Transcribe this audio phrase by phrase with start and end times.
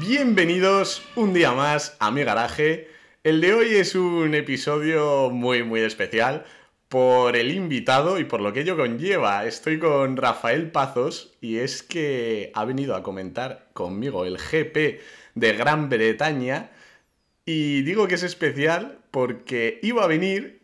[0.00, 2.88] Bienvenidos un día más a mi garaje.
[3.24, 6.44] El de hoy es un episodio muy muy especial
[6.88, 9.44] por el invitado y por lo que ello conlleva.
[9.44, 15.00] Estoy con Rafael Pazos y es que ha venido a comentar conmigo el GP
[15.34, 16.70] de Gran Bretaña
[17.44, 20.57] y digo que es especial porque iba a venir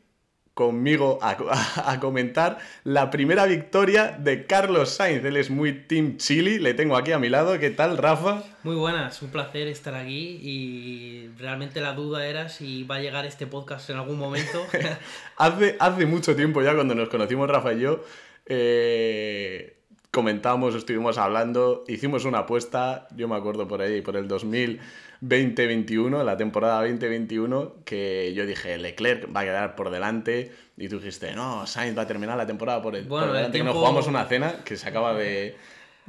[0.55, 5.24] conmigo a, comentar la primera victoria de Carlos Sainz.
[5.24, 7.59] Él es muy Team Chili, le tengo aquí a mi lado.
[7.59, 8.42] ¿Qué tal, Rafa?
[8.62, 13.27] Muy buenas, un placer estar aquí y realmente la duda era si va a llegar
[13.27, 14.65] este podcast en algún momento.
[15.37, 18.05] hace, hace mucho tiempo ya, cuando nos conocimos Rafa y yo,
[18.46, 19.77] eh,
[20.14, 24.80] comentamos, estuvimos hablando, hicimos una apuesta, yo me acuerdo por ahí, por el 2000.
[25.20, 30.98] 2021, la temporada 2021, que yo dije, Leclerc va a quedar por delante, y tú
[30.98, 34.64] dijiste, no, Sainz va a terminar la temporada por, delante, que nos jugamos una cena
[34.64, 35.56] que se acaba de...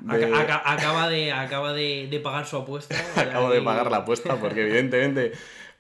[0.07, 2.95] Acaba, de, acaba de, pagar su apuesta.
[3.15, 5.31] Acabo de pagar la apuesta porque evidentemente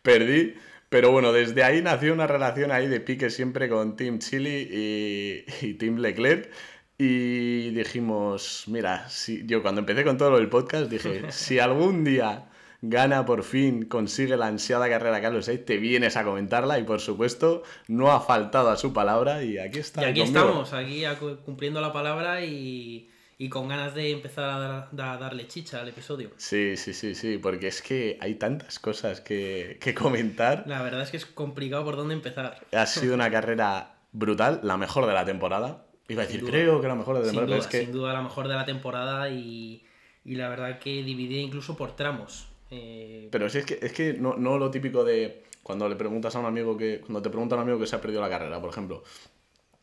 [0.01, 0.55] perdí.
[0.87, 5.45] Pero bueno, desde ahí nació una relación ahí de pique siempre con Team Chili y,
[5.65, 6.49] y Team Leclerc.
[6.97, 12.47] Y dijimos, mira, si, yo cuando empecé con todo el podcast dije, si algún día
[12.81, 17.01] gana por fin, consigue la ansiada carrera Carlos Sainz, te vienes a comentarla y por
[17.01, 20.03] supuesto no ha faltado a su palabra y aquí está.
[20.03, 21.03] Y aquí estamos, aquí
[21.43, 23.09] cumpliendo la palabra y,
[23.49, 26.31] con ganas de empezar a, darle chicha al episodio.
[26.37, 30.63] Sí, sí, sí, sí, porque es que hay tantas cosas que, comentar.
[30.67, 32.65] La verdad es que es complicado por dónde empezar.
[32.71, 35.85] Ha sido una carrera brutal, la mejor de la temporada.
[36.07, 37.61] Iba a decir, creo que la mejor de la temporada.
[37.61, 39.83] Sin duda, sin duda la mejor de la temporada y,
[40.23, 42.47] y la verdad que dividida incluso por tramos.
[42.71, 46.35] Eh, Pero sí, es que, es que no, no lo típico de cuando le preguntas
[46.35, 47.01] a un amigo que.
[47.01, 49.03] Cuando te pregunta a un amigo que se ha perdido la carrera, por ejemplo.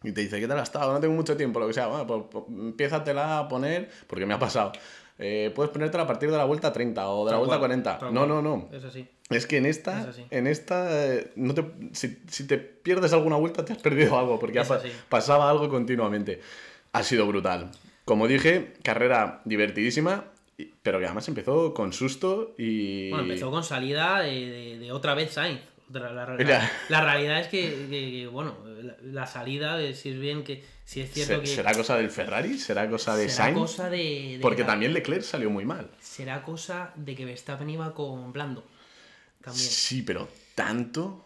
[0.05, 0.93] Y te dice, ¿qué tal ha estado?
[0.93, 1.87] No tengo mucho tiempo, lo que sea.
[1.87, 4.73] Bueno, pues, pues empiézatela a poner, porque me ha pasado.
[5.23, 7.99] Eh, puedes ponértela a partir de la vuelta 30 o de la vuelta 40.
[8.11, 8.69] No, no, no.
[8.73, 9.09] Es así.
[9.31, 13.65] Es que en esta, en esta eh, no te, si, si, te pierdes alguna vuelta
[13.65, 14.63] te has perdido algo, porque
[15.09, 16.41] pasaba algo continuamente.
[16.93, 17.71] Ha sido brutal.
[18.05, 20.25] Como dije, carrera divertidísima
[20.83, 23.11] pero que además empezó con susto y.
[23.11, 25.61] Bueno, empezó con salida de, otra vez Sainz.
[25.91, 26.25] La,
[27.05, 28.57] realidad es que, bueno,
[29.03, 30.65] la, salida, si es bien que.
[30.93, 31.47] Si es cierto que.
[31.47, 32.59] ¿Será cosa del Ferrari?
[32.59, 33.59] ¿Será cosa de ¿será Sainz?
[33.59, 35.91] cosa de, Porque también Leclerc salió muy mal.
[35.99, 38.63] Será cosa de que Verstappen iba con Blando.
[39.43, 39.65] También.
[39.65, 41.25] Sí, pero tanto.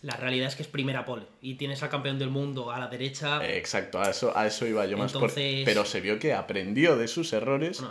[0.00, 2.86] La realidad es que es primera pole y tienes al campeón del mundo a la
[2.86, 3.46] derecha.
[3.46, 5.12] Exacto, a eso, a eso iba yo más.
[5.12, 5.34] Por...
[5.34, 7.82] Pero se vio que aprendió de sus errores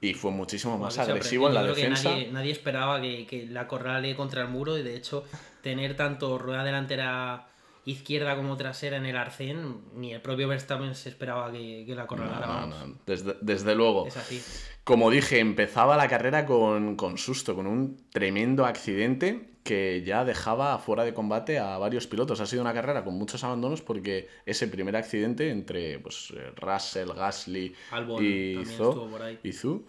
[0.00, 2.10] y fue muchísimo más agresivo en la defensa.
[2.10, 5.24] nadie, nadie, esperaba que, que, la corrale contra el muro y de hecho
[5.62, 7.48] tener tanto rueda delantera
[7.84, 12.06] izquierda como trasera en el arcén, ni el propio Verstappen se esperaba que, que la
[12.06, 12.66] corralara.
[12.66, 14.06] No, desde, desde, luego.
[14.06, 14.42] Es así.
[14.84, 20.78] Como dije, empezaba la carrera con, con susto, con un tremendo accidente que ya dejaba
[20.78, 22.40] fuera de combate a varios pilotos.
[22.40, 27.74] Ha sido una carrera con muchos abandonos porque ese primer accidente entre pues, Russell, Gasly
[28.20, 29.86] y, Zhu,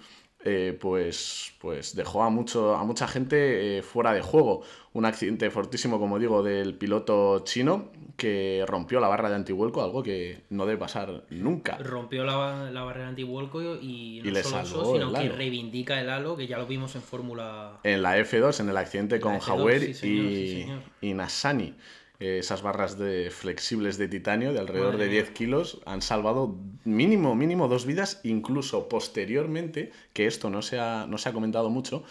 [0.47, 4.61] eh, pues, pues dejó a, mucho, a mucha gente eh, fuera de juego.
[4.93, 10.03] Un accidente fortísimo, como digo, del piloto chino que rompió la barra de antivuelco, algo
[10.03, 11.77] que no debe pasar nunca.
[11.79, 16.37] Rompió la, la barra de antivuelco y no solo eso, sino que reivindica el halo,
[16.37, 17.79] que ya lo vimos en Fórmula...
[17.83, 20.67] En la F2, en el accidente con Hauer y,
[21.01, 21.73] y Nassani
[22.19, 27.67] esas barras de flexibles de titanio de alrededor de 10 kilos han salvado mínimo, mínimo
[27.67, 32.03] dos vidas, incluso posteriormente, que esto no se ha, no se ha comentado mucho,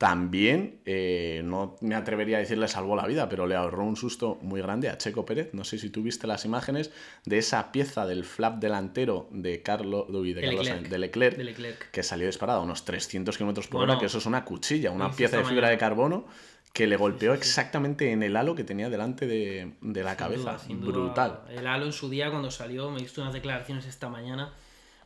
[0.00, 4.38] también, eh, no me atrevería a decirle salvó la vida, pero le ahorró un susto
[4.40, 5.50] muy grande a Checo Pérez.
[5.52, 6.90] No sé si tú viste las imágenes
[7.26, 12.62] de esa pieza del flap delantero de, Carlos de, de, Leclerc, que salió disparado a
[12.62, 15.76] unos 300 km por hora, que eso es una cuchilla, una pieza de fibra de
[15.76, 16.24] carbono
[16.72, 20.58] que le golpeó exactamente en el halo que tenía delante de, la cabeza.
[20.68, 21.40] Brutal.
[21.50, 24.52] El halo en su día cuando salió, me visto unas declaraciones esta mañana.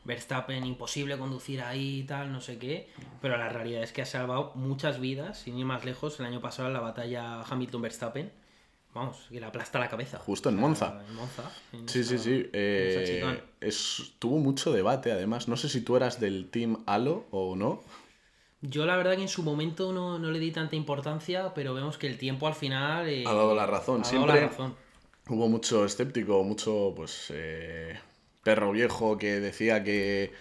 [0.04, 2.90] Verstappen, imposible conducir ahí y tal, no sé qué.
[3.22, 6.20] Pero la realidad es que ha salvado muchas vidas, sin ir más lejos.
[6.20, 8.30] El año pasado en la batalla Hamilton-Verstappen,
[8.92, 10.18] vamos, que le aplasta la cabeza.
[10.18, 11.02] Justo en Monza.
[11.08, 11.50] En Monza.
[11.86, 13.48] sí, sí, sí, eh,
[14.18, 15.48] tuvo mucho debate, además.
[15.48, 17.82] No sé si tú eras del Team Halo o no.
[18.66, 22.06] Yo la verdad que en su momento no, le di tanta importancia, pero vemos que
[22.06, 23.08] el tiempo al final...
[23.08, 24.48] Eh, ha dado la razón, siempre
[25.28, 27.98] hubo mucho escéptico, mucho pues eh,
[28.42, 30.32] perro viejo que decía que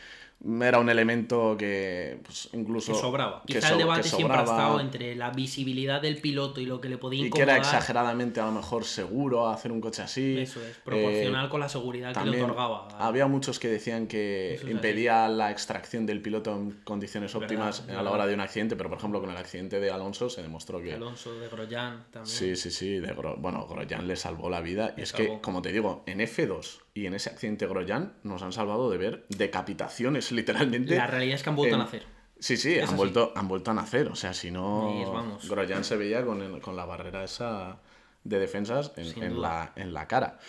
[0.62, 2.92] era un elemento que pues, incluso...
[2.92, 3.44] Que sobraba.
[3.46, 6.98] Quizá el debate siempre ha estado entre la visibilidad del piloto y lo que le
[6.98, 7.44] podía incomodar.
[7.44, 10.40] Y que era exageradamente a lo mejor seguro hacer un coche así.
[10.40, 12.90] Eso es, proporcional eh, con la seguridad que le otorgaba.
[13.00, 18.12] Había muchos que decían que impedía la extracción del piloto en condiciones óptimas a la
[18.12, 20.94] hora de un accidente, pero por ejemplo con el accidente de Alonso se demostró que...
[20.94, 22.26] Alonso, de Grosjean también.
[22.26, 24.94] Sí, sí, sí, de bueno, Grosjean le salvó la vida.
[24.98, 28.52] y es que, como te digo, en F2 y en ese accidente Grosjean nos han
[28.52, 30.96] salvado de ver decapitaciones, literalmente.
[30.96, 32.04] La realidad es que han vuelto a nacer.
[32.40, 34.08] Sí, sí, han vuelto, han vuelto a nacer.
[34.10, 35.40] O sea, si no.
[35.48, 37.80] Grosjean se veía con, con, la barrera esa
[38.24, 40.40] de defensas en, la, en la cara.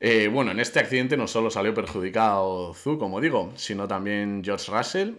[0.00, 4.72] Eh, bueno, en este accidente no solo salió perjudicado Zu, como digo, sino también George
[4.72, 5.12] Russell,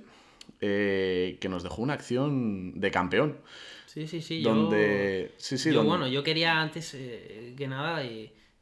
[0.60, 3.38] eh, que nos dejó una acción de campeón.
[3.86, 4.42] Sí, sí, sí.
[4.42, 5.30] Donde...
[5.34, 8.04] Yo, sí, sí, bueno, yo quería antes eh, que nada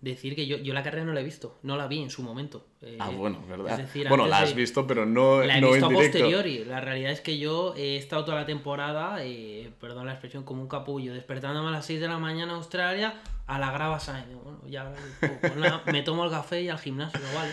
[0.02, 2.24] decir que yo, yo la carrera no la he visto, no la vi en su
[2.24, 2.66] momento.
[2.82, 3.88] Eh, ah, bueno, verdad.
[4.08, 6.64] bueno, la has visto, pero no, la he visto a posteriori.
[6.66, 10.62] La realidad es que yo he estado toda la temporada, eh, perdón la expresión, como
[10.62, 14.00] un capullo, despertándome a las 6 de la mañana en Australia a la grava
[14.44, 15.56] Bueno, ya pues
[15.88, 17.52] me tomo el café y al gimnasio, vale.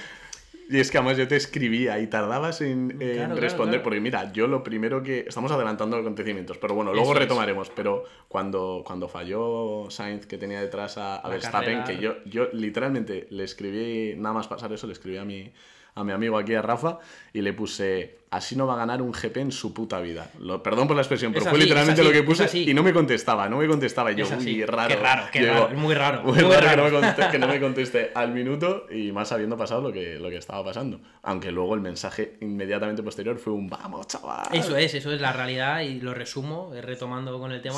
[0.68, 2.98] Y es que además yo te escribía y tardabas en,
[3.36, 5.20] responder, porque mira, yo lo primero que...
[5.28, 10.98] Estamos adelantando acontecimientos, pero bueno, luego retomaremos, pero cuando, cuando falló Sainz que tenía detrás
[10.98, 15.24] a, Verstappen, que yo, yo literalmente le escribí, nada más pasar eso, le escribí a
[15.24, 15.52] mi,
[15.96, 16.98] a mi amigo aquí, a Rafa,
[17.32, 20.30] y le puse, así no va a ganar un GP en su puta vida.
[20.38, 23.48] Lo, perdón por la expresión, pero fue literalmente lo que puse y no me contestaba,
[23.48, 24.12] no me contestaba.
[24.12, 24.88] yo, muy raro.
[24.88, 26.22] Qué raro, qué raro, muy raro.
[26.26, 26.90] Muy, raro,
[27.30, 30.62] Que, no me conteste, al minuto y más habiendo pasado lo que, lo que estaba
[30.62, 31.00] pasando.
[31.22, 34.48] Aunque luego el mensaje inmediatamente posterior fue un vamos, chaval.
[34.52, 37.76] Eso es, eso es la realidad y lo resumo, eh, retomando con el tema.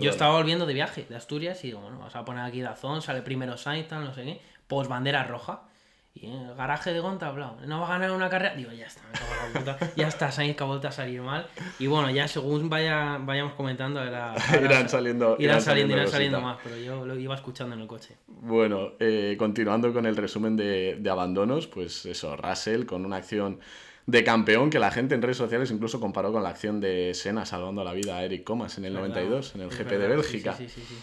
[0.00, 3.02] yo estaba volviendo de viaje de Asturias y digo, bueno, vas a poner aquí Dazón,
[3.02, 5.67] sale primero Sainz, no sé qué, post bandera roja
[6.20, 8.54] y en el garaje de Gonta hablado, no va a ganar una carrera.
[8.54, 9.92] Digo, ya está, me cago la puta.
[9.96, 11.46] ya está, Sainz que ha vuelto a salir mal.
[11.78, 16.58] Y bueno, ya según vaya, vayamos comentando, era, irán saliendo, irán, saliendo, irán saliendo más,
[16.62, 18.16] pero yo lo iba escuchando en el coche.
[18.26, 23.60] Bueno, eh, continuando con el resumen de, de abandonos, pues eso, Russell con una acción
[24.06, 27.44] de campeón que la gente en redes sociales incluso comparó con la acción de Senna
[27.44, 30.54] salvando la vida a Eric Comas en el 92, en el GP de Bélgica.
[30.54, 30.94] Sí, sí, sí,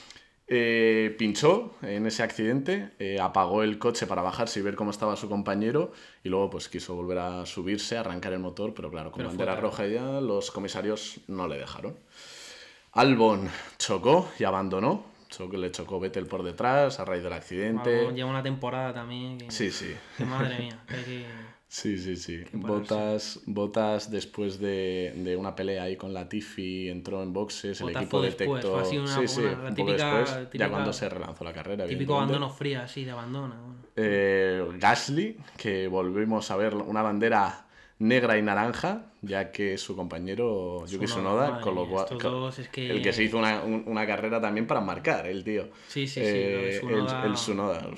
[0.47, 5.15] eh, pinchó en ese accidente, eh, apagó el coche para bajarse y ver cómo estaba
[5.15, 5.91] su compañero
[6.23, 9.87] y luego pues quiso volver a subirse, arrancar el motor, pero claro, con bandera roja
[9.87, 11.97] ya los comisarios no le dejaron.
[12.91, 15.05] Albon chocó y abandonó,
[15.51, 18.11] le chocó Vettel por detrás a raíz del accidente.
[18.13, 19.39] lleva una temporada también.
[19.49, 19.95] Sí, sí.
[20.19, 20.79] madre mía.
[21.67, 22.43] Sí, sí, sí.
[22.53, 27.89] Botas, Botas después de, de, una pelea ahí con la Tiffy entró en boxes, el
[27.89, 28.85] equipo detectó.
[28.85, 31.85] sí, sí, un típica, después, ya cuando se relanzó la carrera.
[31.87, 33.55] Típico abandono frío, así, de abandono.
[33.95, 37.64] Eh, Gasly, que volvimos a ver una bandera
[37.99, 42.07] negra y naranja, ya que su compañero Yuki Tsunoda, con lo cual,
[42.75, 45.69] el que se hizo una, una, carrera también para marcar, el tío.
[45.87, 46.21] Sí, sí, sí.
[46.21, 46.81] Eh,
[47.23, 47.95] el, Tsunoda, el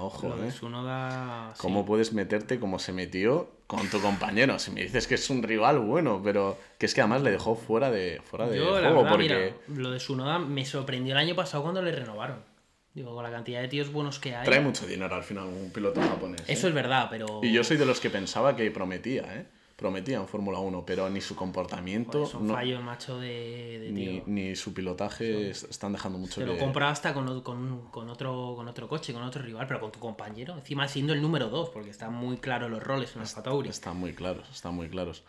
[0.00, 1.52] ojo, ¿eh?
[1.56, 4.58] ¿Cómo puedes meterte como se metió con tu compañero?
[4.58, 7.56] Si me dices que es un rival, bueno, pero que es que además le dejó
[7.56, 9.06] fuera de, fuera de juego.
[9.08, 9.54] porque...
[9.68, 12.55] lo de Tsunoda me sorprendió el año pasado cuando le renovaron.
[12.96, 14.46] Digo, con la cantidad de tíos buenos que hay.
[14.46, 16.40] Trae mucho dinero al final un piloto japonés.
[16.48, 16.70] Eso ¿eh?
[16.70, 17.40] es verdad, pero.
[17.42, 19.46] Y yo soy de los que pensaba que prometía, ¿eh?
[19.76, 22.24] Prometía en Fórmula 1, pero ni su comportamiento.
[22.24, 26.88] es un fallo macho de, ni, ni, su pilotaje están dejando mucho Te lo compra
[26.88, 30.54] hasta con, con, con, otro, con otro coche, con otro rival, pero con tu compañero.
[30.56, 33.68] Encima siendo el número 2, porque están muy claros los roles en los Tauri.
[33.68, 35.22] Están muy claros, están muy claros.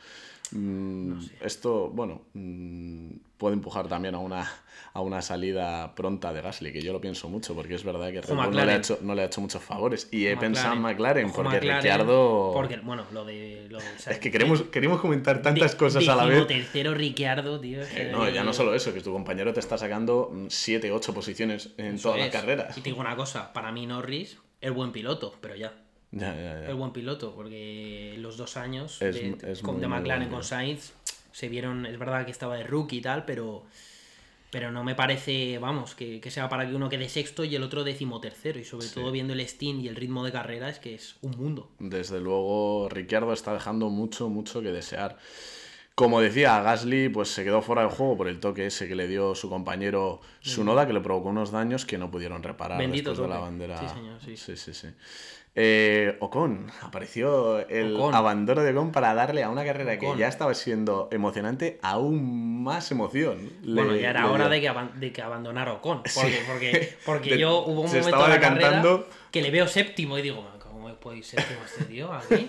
[0.51, 4.49] Mm, esto, bueno, mm, puede empujar también a una,
[4.93, 8.21] a una salida pronta de Gasly, que yo lo pienso mucho, porque es verdad que
[8.33, 10.07] no le, ha hecho, no le ha hecho muchos favores.
[10.11, 12.51] Y he pensado en McLaren, porque Ricciardo.
[12.53, 13.69] Porque, bueno, lo de.
[14.07, 16.47] es que queremos, queremos comentar tantas cosas a la vez.
[16.47, 17.81] tercero Ricciardo, tío.
[17.81, 21.71] Eh, no, ya no solo eso, que tu compañero te está sacando 7, 8 posiciones
[21.77, 22.77] en todas las carreras.
[22.77, 25.73] Y te digo una cosa, para mí Norris es buen piloto, pero ya.
[26.11, 29.35] Es buen piloto, porque los dos años de,
[29.87, 30.93] McLaren con Sainz
[31.31, 33.63] se vieron, es verdad que estaba de rookie y tal, pero,
[34.49, 37.83] pero no me parece, vamos, que, sea para que uno quede sexto y el otro
[37.83, 38.59] decimotercero.
[38.59, 41.37] Y sobre todo viendo el Steam y el ritmo de carrera, es que es un
[41.37, 41.69] mundo.
[41.79, 45.17] Desde luego, Ricciardo está dejando mucho, mucho que desear.
[45.93, 49.07] Como decía, Gasly pues se quedó fuera del juego por el toque ese que le
[49.07, 53.27] dio su compañero Sunoda, que le provocó unos daños que no pudieron reparar después de
[53.27, 53.79] la bandera.
[53.79, 54.37] Sí, señor, sí.
[54.37, 54.87] Sí, sí, sí.
[55.59, 60.53] Eh, Ocon, apareció el abandono de Ocon para darle a una carrera que ya estaba
[60.53, 63.51] siendo emocionante aún más emoción.
[63.63, 66.03] Bueno, ya era hora de que, de que abandonara Ocon.
[66.13, 68.83] Porque, porque, porque yo hubo un momento en la carrera
[69.31, 70.45] que le veo séptimo y digo,
[71.13, 72.47] ir séptimo este tío aquí.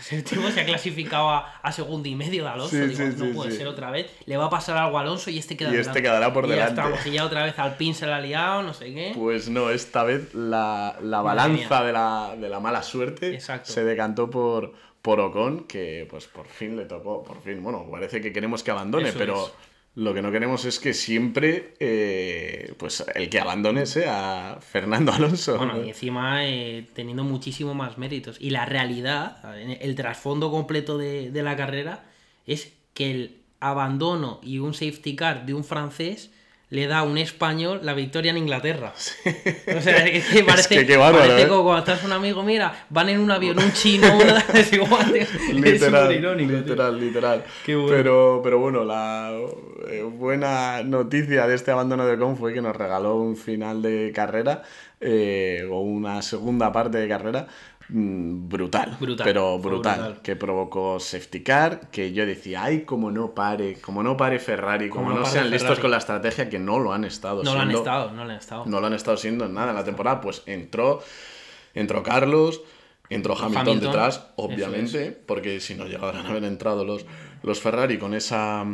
[0.00, 2.76] séptimo se ha clasificado a, segundo y medio de Alonso.
[2.76, 4.10] Digo, no puede ser otra vez.
[4.26, 6.74] Le va a pasar algo a Alonso y este queda Y este quedará por delante.
[6.76, 9.12] Ya estamos, y ya otra vez al pin se la ha liado, no sé qué.
[9.14, 14.30] Pues no, esta vez la, la balanza de la, de la, mala suerte se decantó
[14.30, 14.72] por,
[15.02, 18.70] por Ocon, que pues por fin le tocó, por fin, bueno, parece que queremos que
[18.70, 19.50] abandone, pero
[19.96, 25.56] lo que no queremos es que siempre eh, pues el que abandone sea Fernando Alonso.
[25.56, 28.36] Bueno, y encima eh, teniendo muchísimo más méritos.
[28.40, 32.04] Y la realidad, el trasfondo completo de, de la carrera
[32.46, 36.30] es que el abandono y un safety car de un francés
[36.70, 38.92] le da a un español la victoria en Inglaterra.
[39.76, 41.48] O sea, es que parece, es que parece ¿eh?
[41.48, 45.12] como cuando estás un amigo, mira, van en un avión, un chino, una es igual.
[45.52, 47.44] literal, irónico, literal, literal.
[47.66, 49.32] Pero, pero bueno, la
[49.88, 54.12] eh, buena noticia de este abandono de Con fue que nos regaló un final de
[54.14, 54.62] carrera
[55.00, 57.46] eh, o una segunda parte de carrera
[57.96, 63.76] Mm, brutal, pero brutal, que provocó safety car, que yo decía, ay, como no pare,
[63.80, 67.04] como no pare Ferrari, como, no, sean listos con la estrategia, que no lo han
[67.04, 68.66] estado no lo han estado, no lo han estado.
[68.66, 71.04] No lo han estado siendo en nada en la temporada, pues entró,
[71.72, 72.62] entró Carlos,
[73.10, 77.06] entró Hamilton, detrás, obviamente, porque si no llegaran a haber entrado los,
[77.44, 78.64] los Ferrari con esa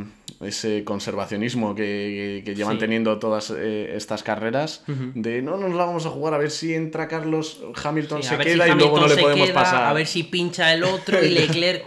[0.40, 6.10] ese conservacionismo que, llevan teniendo todas eh, estas carreras, de no nos la vamos a
[6.10, 9.84] jugar a ver si entra Carlos, Hamilton se queda y luego no le podemos pasar.
[9.84, 11.84] A ver si pincha el otro y Leclerc.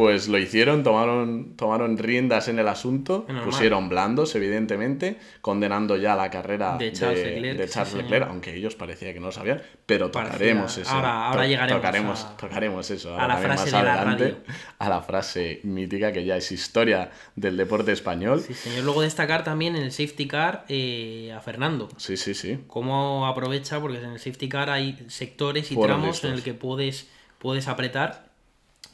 [0.00, 6.30] Pues lo hicieron, tomaron, tomaron riendas en el asunto, pusieron blandos, evidentemente, condenando ya la
[6.30, 10.90] carrera de Charles Leclerc, aunque ellos parecía que no lo sabían, pero tocaremos eso.
[10.90, 11.82] Ahora, llegaremos.
[11.82, 13.14] Tocaremos, a, tocaremos eso.
[13.14, 14.36] a la frase más adelante,
[14.78, 18.40] A la frase mítica que ya es historia del deporte español.
[18.40, 18.84] Sí, señor.
[18.84, 21.90] Luego destacar también en el safety car eh, a Fernando.
[21.98, 22.58] Sí, sí, sí.
[22.68, 27.10] Cómo aprovecha, porque en el safety car hay sectores y tramos en el que puedes,
[27.38, 28.29] puedes apretar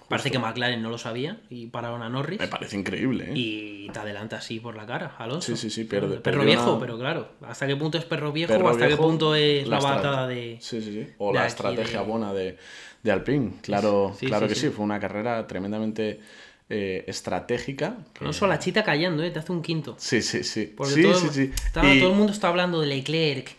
[0.08, 2.38] Parece que McLaren no lo sabía y pararon a Norris.
[2.38, 3.32] Me parece increíble, ¿eh?
[3.34, 5.54] Y te adelanta así por la cara, Alonso.
[5.54, 6.18] Sí, sí, sí, pierde.
[6.18, 7.30] Perro viejo, pero claro.
[7.42, 10.58] ¿Hasta qué punto es perro viejo o hasta qué punto es la, batada de.
[10.60, 11.12] Sí, sí, sí.
[11.18, 12.56] O la estrategia buena de,
[13.02, 13.54] de Alpine.
[13.62, 16.20] Claro, claro que sí, fue una carrera tremendamente.
[16.68, 17.96] Eh, estratégica.
[18.20, 19.30] No solo la chita callando, ¿eh?
[19.30, 19.94] te hace un quinto.
[19.98, 20.66] Sí, sí, sí.
[20.76, 21.52] Porque sí, todo, sí, sí.
[21.72, 23.54] todo el mundo está hablando de Leclerc,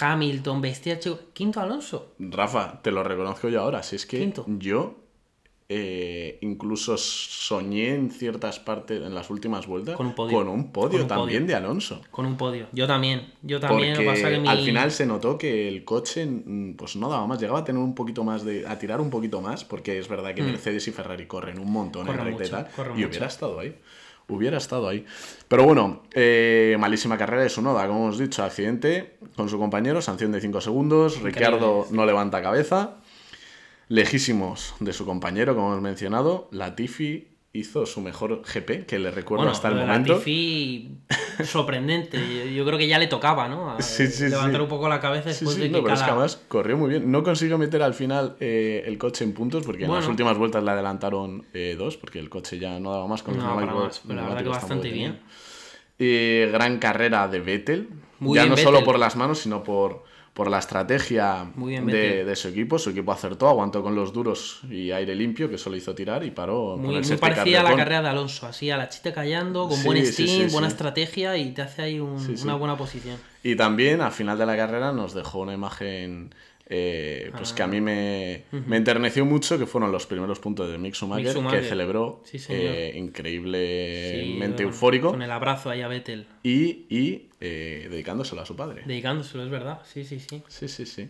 [0.00, 0.98] Hamilton, Bestia,
[1.34, 2.14] Quinto Alonso.
[2.18, 3.82] Rafa, te lo reconozco yo ahora.
[3.82, 5.05] Si es que yo
[5.68, 10.06] eh, incluso soñé en ciertas partes, en las últimas vueltas, con
[10.48, 12.02] un podio, también de Alonso.
[12.12, 13.32] Con un podio, yo también.
[13.42, 13.96] Yo también.
[14.46, 17.82] Al final se notó que el coche mm, pues no daba más, llegaba a tener
[17.82, 18.64] un poquito más de.
[18.64, 20.46] a tirar un poquito más, porque es verdad que mm.
[20.46, 22.68] Mercedes y Ferrari corren un montón en recta y tal.
[22.96, 23.74] Y hubiera estado ahí.
[24.28, 25.04] Hubiera estado ahí.
[25.48, 30.00] Pero bueno, eh, malísima carrera de su noda, como hemos dicho, accidente con su compañero,
[30.00, 32.98] sanción de 5 segundos, Ricardo no levanta cabeza
[33.88, 36.48] lejísimos de su compañero, como hemos mencionado.
[36.50, 40.14] Latifi hizo su mejor GP, que le recuerdo hasta el momento.
[40.14, 40.98] Latifi
[41.44, 42.54] sorprendente.
[42.54, 43.76] Yo creo que ya le tocaba, ¿no?
[44.20, 46.90] levantar un poco la cabeza después de que no, pero es que además corrió muy
[46.90, 47.10] bien.
[47.10, 50.62] No consiguió meter al final eh, el coche en puntos, porque en las últimas vueltas
[50.62, 54.02] le adelantaron eh, dos, porque el coche ya no daba más con no, para más,
[54.06, 55.20] pero la verdad que bastante bien.
[55.98, 57.88] Y gran carrera de Vettel.
[58.20, 60.04] ya no solo por las manos, sino por
[60.36, 62.78] por la estrategia de, su equipo.
[62.78, 66.30] Su equipo acertó, aguantó con los duros y aire limpio, que solo hizo tirar y
[66.30, 66.76] paró.
[66.76, 70.04] Muy, muy parecía a la carrera de Alonso, así a la chita callando, con buen
[70.04, 73.16] steam, buena estrategia y te hace ahí una buena posición.
[73.42, 76.34] Y también al final de la carrera nos dejó una imagen
[76.68, 80.78] eh, pues que a mí me, me, enterneció mucho, que fueron los primeros puntos de
[80.78, 85.10] Mick Schumacher, que celebró eh, increíblemente eufórico.
[85.10, 86.26] Con el abrazo ahí a Vettel.
[86.42, 88.82] Y, y eh, dedicándoselo a su padre.
[88.84, 90.42] Dedicándoselo, es verdad, sí, sí, sí.
[90.48, 91.08] Sí, sí, sí.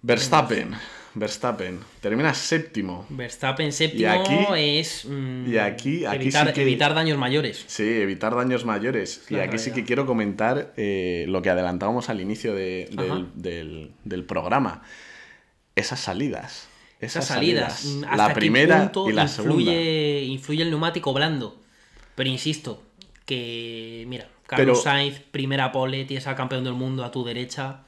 [0.00, 0.74] Verstappen,
[1.18, 3.06] Verstappen, termina séptimo.
[3.08, 7.64] Verstappen séptimo es mm, y aquí, evitar, daños mayores.
[7.66, 9.24] Sí, evitar daños mayores.
[9.28, 14.82] y aquí sí que quiero comentar eh, lo que adelantábamos al inicio del, programa.
[15.74, 16.68] Esas salidas.
[17.00, 17.84] Esas, salidas.
[17.84, 19.72] la primera y la segunda.
[19.72, 21.60] Influye el neumático blando.
[22.14, 22.82] Pero insisto,
[23.24, 27.84] que mira, Carlos Sainz, primera pole, tienes al campeón del mundo a tu derecha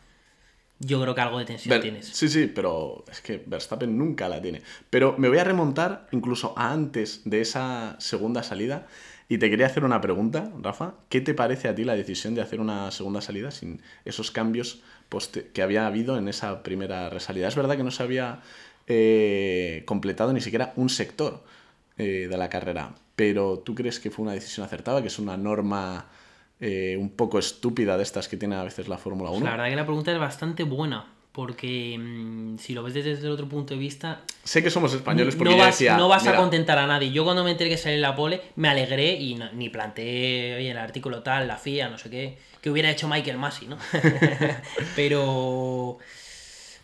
[0.81, 2.07] yo creo que algo de tensión tienes.
[2.07, 4.63] Sí, sí, pero es que Verstappen nunca la tiene.
[4.89, 8.87] Pero me voy a remontar incluso a antes de esa segunda salida
[9.29, 10.95] y te quería hacer una pregunta, Rafa.
[11.11, 14.81] ¿Qué te parece a ti la decisión de hacer una segunda salida sin esos cambios
[15.53, 17.47] que había habido en esa primera resalida?
[17.47, 18.41] Es verdad que no se había
[18.87, 21.45] eh, completado ni siquiera un sector
[21.99, 25.37] eh, de la carrera, pero ¿tú crees que fue una decisión acertada, que es una
[25.37, 26.07] norma
[26.61, 29.45] eh, un poco estúpida de estas que tiene a veces la Fórmula 1.
[29.45, 33.31] la verdad que la pregunta es bastante buena, porque mm, si lo ves desde el
[33.31, 34.21] otro punto de vista...
[34.45, 37.13] Sé que somos españoles porque no vas, decía, no vas a contentar a nadie.
[37.13, 40.77] Yo cuando me enteré que salía la pole, me alegré y ni planteé, oye, el
[40.77, 43.79] artículo tal, la FIA, no sé qué, que hubiera hecho Michael Massey, ¿no?
[44.97, 45.99] pero...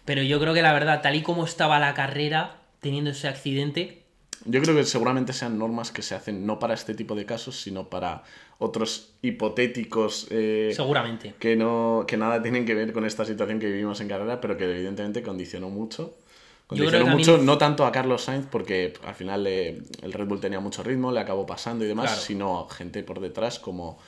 [0.06, 4.05] Pero yo creo que la verdad, tal y como estaba la carrera, teniendo ese accidente...
[4.46, 7.60] Yo creo que seguramente sean normas que se hacen no para este tipo de casos,
[7.60, 8.22] sino para
[8.58, 10.26] otros hipotéticos.
[10.30, 11.34] Eh, Seguramente.
[11.38, 14.56] Que, no, que nada tienen que ver con esta situación que vivimos en carrera, pero
[14.56, 16.16] que evidentemente condicionó mucho.
[16.66, 20.82] Condicionó mucho, no tanto a Carlos Sainz, porque al final el Red Bull tenía mucho
[20.82, 23.98] ritmo, le acabó pasando y demás, sino gente por detrás como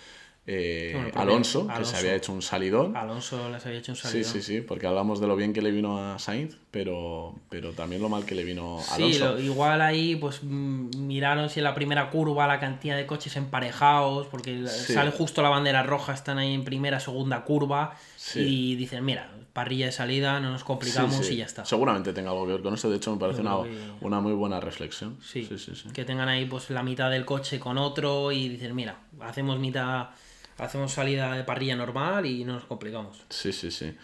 [0.50, 2.96] eh, Alonso, que se había hecho un salidón.
[2.96, 4.24] Alonso les había hecho un salidón.
[4.24, 7.72] Sí, sí, sí, porque hablamos de lo bien que le vino a Sainz, pero, pero
[7.72, 9.36] también lo mal que le vino a Alonso.
[9.36, 13.36] Sí, igual ahí pues mm, miraron si en la primera curva la cantidad de coches
[13.36, 17.98] emparejados, porque sale justo la bandera roja, están ahí en primera, segunda curva,
[18.34, 21.66] y dicen, mira, parrilla de salida, no nos complicamos y ya está.
[21.66, 23.58] Seguramente tenga algo que ver con eso, de hecho me parece una,
[24.00, 25.18] una, muy buena reflexión.
[25.22, 28.74] Sí, sí, sí, que tengan ahí pues la mitad del coche con otro y dicen,
[28.74, 30.08] mira, hacemos mitad
[30.58, 33.24] hacemos salida de parrilla normal y no nos complicamos.
[33.30, 33.94] Sí, sí, sí.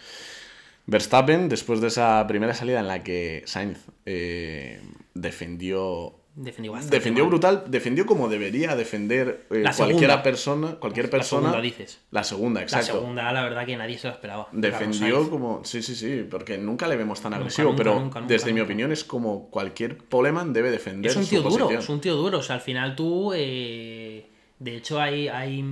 [0.86, 4.82] Verstappen, después de esa primera salida en la que Sainz eh,
[5.14, 11.42] defendió Defendió Defendió brutal, defendió como debería defender eh, cualquiera persona, cualquier persona.
[11.42, 12.00] La segunda dices.
[12.10, 12.94] La segunda, exacto.
[12.94, 14.48] La segunda, la verdad que nadie se lo esperaba.
[14.50, 15.64] Defendió como.
[15.64, 19.48] Sí, sí, sí, porque nunca le vemos tan agresivo, pero desde mi opinión es como
[19.48, 21.12] cualquier poleman debe defender.
[21.12, 22.38] Es un tío duro, es un tío duro.
[22.38, 23.32] O sea, al final tú.
[23.32, 25.62] Eh, de hecho, hay, hay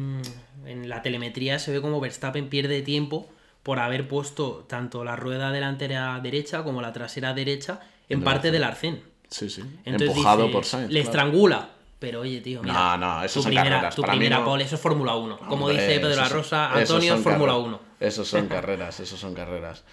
[0.66, 3.28] en la telemetría se ve como Verstappen pierde tiempo
[3.62, 8.64] por haber puesto tanto la rueda delantera derecha como la trasera derecha en parte del
[8.64, 9.02] arcén.
[9.28, 9.62] Sí, sí.
[9.84, 10.90] Empujado por Sainz.
[10.90, 11.70] Le estrangula.
[11.98, 12.74] Pero oye, tío, mira.
[12.74, 15.38] No, no, eso tu primera, Tu primera pole, eso es Fórmula 1.
[15.38, 17.80] Como dice Pedro La Rosa, Antonio es Fórmula 1.
[18.00, 19.84] Esos son carreras, esos son carreras.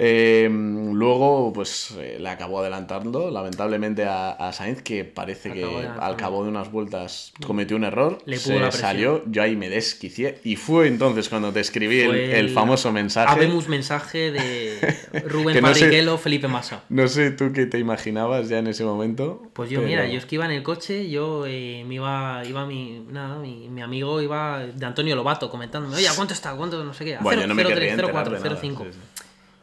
[0.00, 5.64] Em, luego, pues eh, le acabó adelantando, lamentablemente, a, Sainz, que parece que
[5.98, 8.18] al cabo de unas vueltas cometió un error.
[8.24, 10.38] Le se salió, yo ahí me desquicié.
[10.44, 13.28] Y fue entonces cuando te escribí el, famoso mensaje.
[13.28, 14.78] Habemos mensaje de
[15.26, 15.60] Rubén
[16.04, 16.84] no Felipe Massa.
[16.88, 19.50] No sé tú qué te imaginabas ya en ese momento.
[19.52, 22.64] Pues yo, mira, yo es que iba en el coche, yo eh, me iba, iba
[22.66, 26.54] mi, nada, mi, mi, amigo iba de Antonio Lobato comentándome, oye, ¿cuánto está?
[26.54, 26.84] ¿Cuánto?
[26.84, 27.18] No sé qué.
[27.20, 28.86] bueno, 0, no 0, 3, 0, 4, 0, 5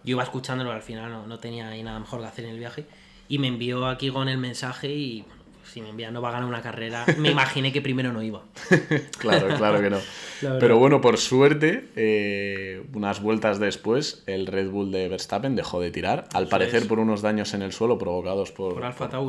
[0.06, 2.60] yo iba escuchándolo, al final no, no tenía ahí nada mejor que hacer en el
[2.60, 2.86] viaje.
[3.28, 5.26] Y me envió aquí con el mensaje y
[5.66, 8.44] si me envía no va a ganar una carrera, me imaginé que primero no iba.
[9.18, 10.00] claro, claro que no.
[10.60, 15.92] Pero bueno, por suerte, eh, unas vueltas después, el Red Bull de Verstappen dejó de
[15.92, 18.82] tirar, al parecer por unos daños en el suelo provocados por,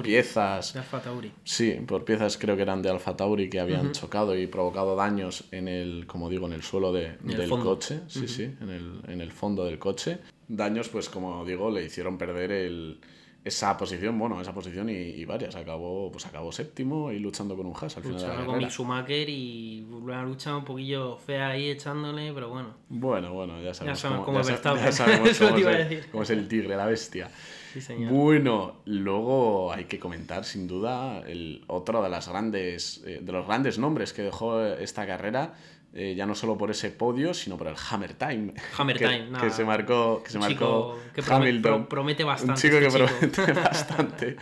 [0.03, 0.73] piezas.
[0.73, 1.33] De Alfa Tauri.
[1.45, 5.45] Sí, por piezas creo que eran de Alfa Tauri que habían chocado y provocado daños
[5.51, 8.01] en el, como digo, en el suelo de, del coche.
[8.09, 10.19] Sí, sí, en el, en el fondo del coche
[10.49, 13.01] daños, pues como digo, le hicieron perder el,
[13.47, 15.55] esa posición, bueno, esa posición y, varias.
[15.55, 18.69] Acabó, pues acabó séptimo y luchando con un Haas al final de la con mi
[18.69, 22.75] Schumacher y una lucha un poquillo fea ahí echándole, pero bueno.
[22.89, 24.57] Bueno, bueno, ya sabemos, cómo, cómo, ya,
[24.91, 25.39] sabemos
[26.11, 27.31] cómo, es el, tigre, la bestia.
[28.11, 33.47] Bueno, luego hay que comentar sin duda el otro de las grandes eh, de los
[33.47, 35.55] grandes nombres que dejó esta carrera
[35.99, 38.53] eh, ya no solo por ese podio, sino por el Hammer Time.
[38.77, 41.87] Hammer que, Time, que se marcó, que se marcó que Hamilton.
[41.87, 42.53] Promete bastante.
[42.53, 44.37] Un chico que este promete bastante.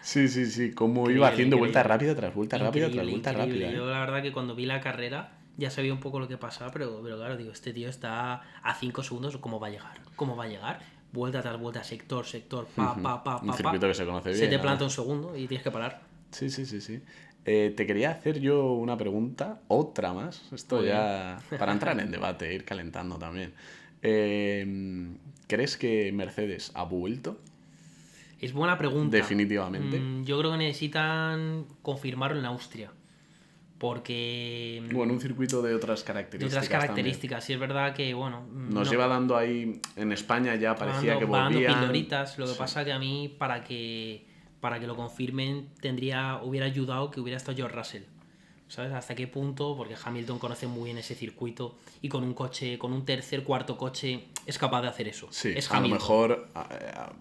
[0.00, 3.72] Sí, sí, sí, como iba haciendo vuelta rápida tras vuelta rápida tras vuelta rápida.
[3.72, 6.70] Yo la verdad que cuando vi la carrera ya sabía un poco lo que pasaba,
[6.70, 10.00] pero, pero claro, digo, este tío está a 5 segundos, ¿cómo va a llegar?
[10.14, 10.78] ¿Cómo va a llegar?
[11.10, 13.46] Vuelta tras vuelta, sector, sector, pa, pa, pa, pa.
[13.46, 14.38] Un circuito que se conoce bien.
[14.38, 16.13] Se te planta un segundo y tienes que parar.
[16.34, 17.00] Sí, sí, sí, sí.
[17.46, 20.42] Eh, te quería hacer yo una pregunta, otra más.
[20.52, 23.52] Esto ya para entrar en debate, ir calentando también.
[24.02, 25.16] Em,
[25.46, 27.38] ¿Crees que Mercedes ha vuelto?
[28.40, 29.16] Es buena pregunta.
[29.16, 29.98] Definitivamente.
[29.98, 32.90] Mm, yo creo que necesitan confirmarlo en Austria.
[33.78, 34.82] Porque.
[34.92, 36.52] Bueno, un circuito de otras características.
[36.52, 38.42] De otras características, sí es verdad que, bueno.
[38.50, 39.80] Mm, Nos lleva dando ahí.
[39.96, 41.52] En España ya parecía que volvían.
[41.52, 42.38] dando pildoritas.
[42.38, 44.33] Lo que pasa que a mí, para que
[44.64, 48.02] para que lo confirmen, tendría, hubiera ayudado que hubiera estado George Russell.
[48.66, 48.94] ¿Sabes?
[48.94, 49.76] ¿Hasta qué punto?
[49.76, 53.76] Porque Hamilton conoce muy bien ese circuito y con un coche, con un tercer, cuarto
[53.76, 55.28] coche, es capaz de hacer eso.
[55.30, 56.48] Sí, a lo mejor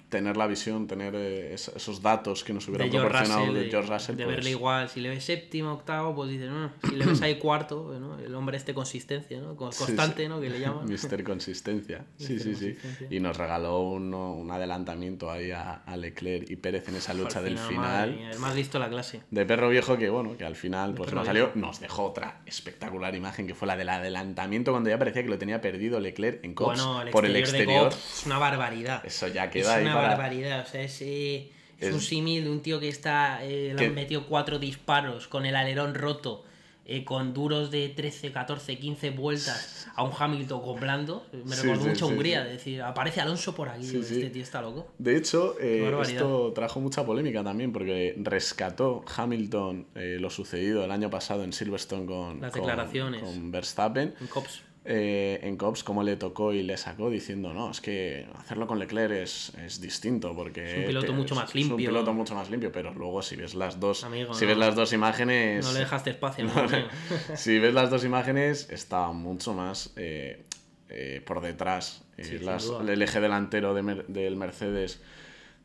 [0.10, 4.16] tener la visión, tener eh, esos datos que nos hubieran proporcionado de George Russell.
[4.16, 7.22] De verle pues igual, si le ves séptimo, octavo, pues dices, no, si le ves
[7.22, 8.20] ahí cuarto, ¿no?
[8.20, 9.56] el hombre este consistencia, ¿no?
[9.56, 10.40] constante, ¿no?
[10.40, 10.86] Que le llaman.
[10.90, 12.06] Mister Consistencia.
[12.24, 12.78] Sí, sí, sí.
[13.10, 18.18] Y nos regaló un adelantamiento ahí a, Leclerc y Pérez en esa lucha del final.
[18.32, 19.22] el más listo de la clase.
[19.30, 23.16] De perro viejo que, bueno, que al final pues nos salió, nos dejó otra espectacular
[23.16, 26.54] imagen que fue la del adelantamiento cuando ya parecía que lo tenía perdido Leclerc en
[26.54, 26.82] Cox.
[27.14, 27.94] Por el exterior.
[27.94, 29.06] es una barbaridad.
[29.06, 30.66] Eso ya queda Es una barbaridad.
[30.66, 33.46] O sea, es, eh, es, un símil de un tío que está.
[33.46, 36.44] Eh, le han metido cuatro disparos con el alerón roto.
[36.86, 41.26] Eh, con duros de 13, 14, 15 vueltas a un Hamilton con blando.
[41.46, 44.92] Me recordó mucho a Hungría, decir, aparece Alonso por aquí, este tío está loco.
[44.98, 51.46] De hecho, esto trajo mucha polémica también porque rescató Hamilton lo sucedido el año pasado
[51.46, 53.22] en Silverstone con, Las declaraciones.
[53.22, 54.14] con, Verstappen.
[54.20, 58.28] En Cops eh, en Cops cómo le tocó y le sacó diciendo, no, es que
[58.36, 60.72] hacerlo con Leclerc es, es distinto porque...
[60.72, 61.76] Es un piloto mucho más limpio.
[61.76, 64.76] Es un piloto mucho más limpio, pero luego si ves las dos, si ves las
[64.76, 65.66] dos imágenes...
[65.66, 66.50] No le dejaste espacio.
[67.36, 70.44] si ves las dos imágenes, está mucho más eh,
[70.90, 72.04] eh, por detrás.
[72.18, 75.02] el eje delantero del Mercedes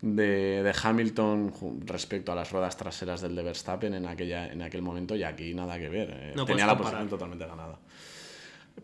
[0.01, 1.53] de, de, Hamilton
[1.87, 5.55] respecto a las ruedas traseras del de Verstappen en, aquella, en aquel momento y aquí
[5.55, 6.35] nada que ver.
[6.47, 7.81] Tenía la posición totalmente ganada.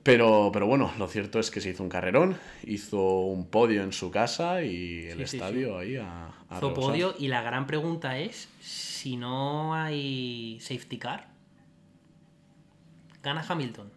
[0.02, 3.92] Pero, pero bueno, lo cierto es que se hizo un carrerón, hizo un podio en
[3.92, 8.48] su casa y el estadio ahí a, a Hizo podio y la gran pregunta es,
[8.60, 11.28] si no hay safety car,
[13.22, 13.90] ¿gana Hamilton?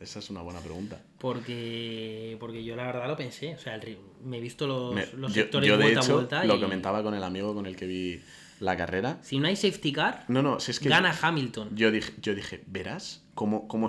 [0.00, 0.98] Esa es una buena pregunta.
[1.18, 3.54] Porque, porque yo la verdad lo pensé.
[3.54, 3.78] O sea,
[4.24, 6.44] me he visto los, los sectores yo, de vuelta a vuelta.
[6.44, 8.20] Lo comentaba con el amigo con el que vi
[8.60, 9.18] la carrera.
[9.22, 11.76] Si no hay safety car, no, no, si es que gana Hamilton.
[11.76, 13.88] Yo dije, yo dije verás cómo, cómo,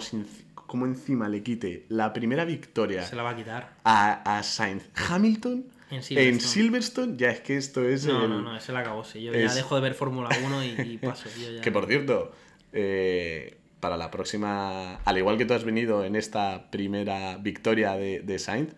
[0.55, 3.03] cómo encima le quite la primera victoria.
[3.03, 3.73] Se la va a quitar.
[3.83, 4.85] A, a Sainz.
[4.95, 5.65] Hamilton.
[5.89, 7.17] En Silverstone.
[7.17, 8.05] ya es que esto es.
[8.05, 9.03] No, no, no, ese la acabó.
[9.03, 9.21] Sí.
[9.21, 11.27] Yo ya dejo de ver Fórmula 1 y, paso.
[11.61, 12.31] Que por cierto,
[12.71, 14.95] eh, para la próxima.
[15.03, 18.73] Al igual que tú has venido en esta primera victoria de, de Sainz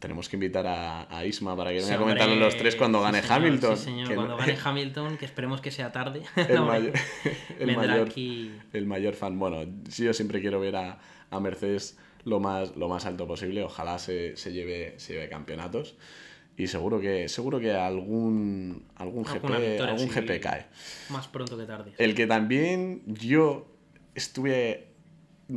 [0.00, 3.76] tenemos que invitar a, Isma para que venga a comentarlo los tres cuando gane Hamilton.
[3.76, 6.22] Sí, señor, cuando gane Hamilton, que esperemos que sea tarde.
[6.36, 6.92] El, mayor,
[7.58, 8.08] el, mayor,
[8.72, 9.38] el mayor fan.
[9.38, 10.98] Bueno, yo siempre quiero ver a,
[11.38, 13.62] Mercedes lo más, lo más alto posible.
[13.62, 15.96] Ojalá se, se, lleve, se lleve campeonatos.
[16.56, 20.66] Y seguro que, seguro que algún, algún, GP, algún GP cae.
[21.10, 21.92] Más pronto que tarde.
[21.98, 23.66] El que también yo
[24.14, 24.88] estuve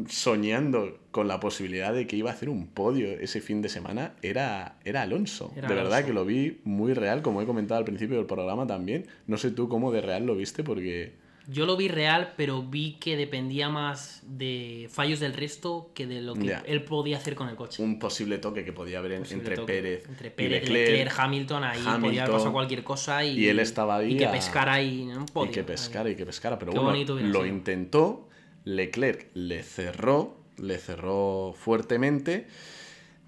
[0.10, 4.16] soñando con la posibilidad de que iba a hacer un podio ese fin de semana
[4.24, 5.54] era, era Alonso.
[5.56, 9.06] de verdad que lo vi muy real, como he comentado al principio del programa también.
[9.28, 11.14] No sé tú cómo de real lo viste porque...
[11.48, 16.22] Yo lo vi real, pero vi que dependía más de fallos del resto que de
[16.22, 17.84] lo que él podía hacer con el coche.
[17.84, 22.24] Un posible toque que podía haber entre Pérez, entre Pérez y Leclerc, Hamilton, ahí podía
[22.24, 25.26] haber pasado cualquier cosa y, y él estaba ahí y que pescara ahí en un
[25.28, 25.52] podio.
[25.52, 28.30] Y que pescara y que pescara, pero bueno, lo intentó
[28.66, 32.48] Leclerc le cerró, le cerró fuertemente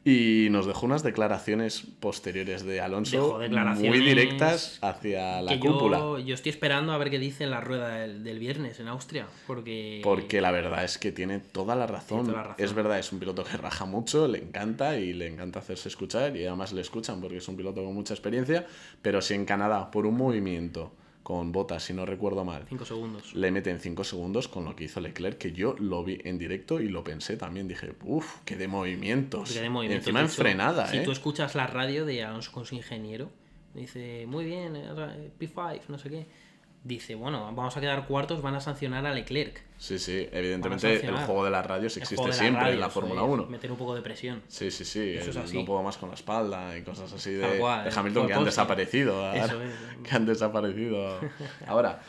[0.08, 3.40] y nos dejó unas declaraciones posteriores de Alonso
[3.76, 5.98] muy directas hacia la cúpula.
[6.24, 10.02] Yo, estoy esperando a ver qué dice en la rueda del, viernes en Austria, porque...
[10.04, 12.36] Porque la verdad es que tiene toda la razón.
[12.60, 16.38] Es verdad, es un piloto que raja mucho, le encanta y le encanta hacerse escuchar
[16.38, 18.68] y además le escuchan porque es un piloto con mucha experiencia,
[19.02, 20.94] pero si en Canadá por un movimiento
[21.26, 22.68] con botas, si no recuerdo mal.
[22.70, 23.34] 5 segundos.
[23.34, 26.80] Le meten 5 segundos con lo que hizo Leclerc, que yo lo vi en directo
[26.80, 27.68] y lo pensé también.
[27.68, 29.52] Dije, uff, qué de movimientos.
[29.52, 30.06] Qué de movimientos.
[30.06, 31.02] Encima en frenada, Si ¿eh?
[31.02, 33.32] tú escuchas la radio de Alonso con su ingeniero,
[33.74, 36.28] dice, muy bien, eh, P5, no sé qué
[36.86, 39.60] dice, bueno, vamos a quedar cuartos, van a sancionar a Leclerc.
[39.78, 43.48] Sí, sí, evidentemente el juego de las radios existe siempre en la Fórmula 1.
[43.48, 44.44] Meter un poco de presión.
[44.48, 47.48] Sí, sí, sí, Eso es no puedo más con la espalda y cosas así de,
[47.48, 49.32] de Hamilton que han desaparecido.
[50.04, 51.20] que han desaparecido
[51.68, 52.02] ahora.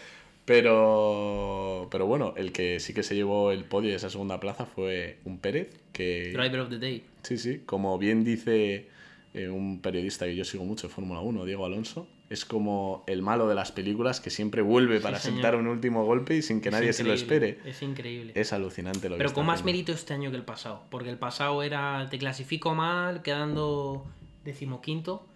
[0.45, 4.65] Pero, pero bueno, el que sí que se llevó el podio de esa segunda plaza
[4.65, 6.31] fue un Pérez que...
[6.33, 7.03] Driver of the Day.
[7.23, 8.87] Sí, sí, como bien dice
[9.35, 13.23] eh, un periodista que yo sigo mucho de Fórmula 1, Diego Alonso, es como el
[13.23, 16.71] malo de las películas que siempre vuelve para sentar un último golpe y sin que
[16.71, 17.61] nadie se lo espere.
[17.65, 18.33] Es increíble.
[18.35, 21.63] Es alucinante lo Pero con más mérito este año que el pasado, porque el pasado
[21.63, 24.07] era te clasifico mal, quedando
[24.45, 25.27] decimoquinto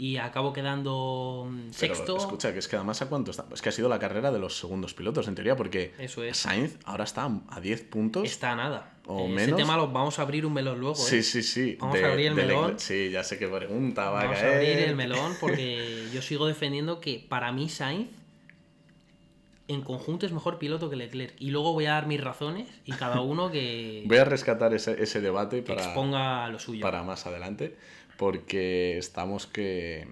[0.00, 2.16] y acabo quedando mm, sexto.
[2.16, 3.44] escucha, que es que además a cuánto está.
[3.52, 5.92] Es que ha sido la carrera de los segundos pilotos, en teoría, porque
[6.32, 8.24] Sainz ahora está a 10 puntos.
[8.24, 8.92] Está a nada.
[9.04, 9.42] O menos.
[9.42, 10.94] Ese tema lo vamos a abrir un melón luego.
[10.94, 11.22] Sí, ¿eh?
[11.22, 11.76] sí, sí.
[11.78, 12.78] Vamos a abrir el melón.
[12.78, 14.46] Sí, ya sé qué pregunta va vamos a caer.
[14.46, 18.08] Vamos a abrir el melón porque yo sigo defendiendo que para mí Sainz
[19.72, 21.34] en conjunto es mejor piloto que Leclerc.
[21.38, 24.04] Y luego voy a dar mis razones y cada uno que.
[24.06, 25.84] voy a rescatar ese, ese debate para.
[25.84, 26.82] exponga lo suyo.
[26.82, 27.76] Para más adelante
[28.20, 30.06] porque estamos que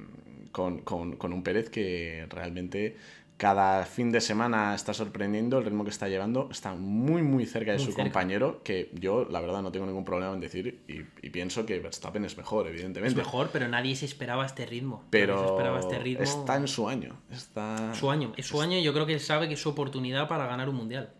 [0.51, 0.83] con,
[1.21, 2.97] un Pérez que realmente
[3.39, 7.73] cada fin de semana está sorprendiendo el ritmo que está llevando, está muy muy cerca
[7.73, 11.65] de su compañero, que yo la verdad no tengo ningún problema en decir y, pienso
[11.65, 13.21] que Verstappen es mejor, evidentemente.
[13.21, 15.05] Es mejor, pero nadie se esperaba este ritmo.
[15.11, 16.25] Pero este ritmo.
[16.25, 17.17] está en su año.
[17.31, 17.95] Está...
[17.95, 20.27] Su año, es su año y yo creo que él sabe que es su oportunidad
[20.27, 21.15] para ganar un mundial.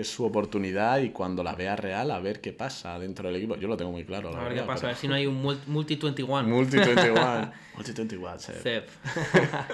[0.00, 3.56] Es su oportunidad y cuando la vea real, a ver qué pasa dentro del equipo.
[3.56, 4.34] Yo lo tengo muy claro.
[4.36, 6.44] a ver qué pasa, a ver si no hay un multi-21.
[6.46, 7.52] Multi-21.
[7.76, 8.88] multi-21, Sep.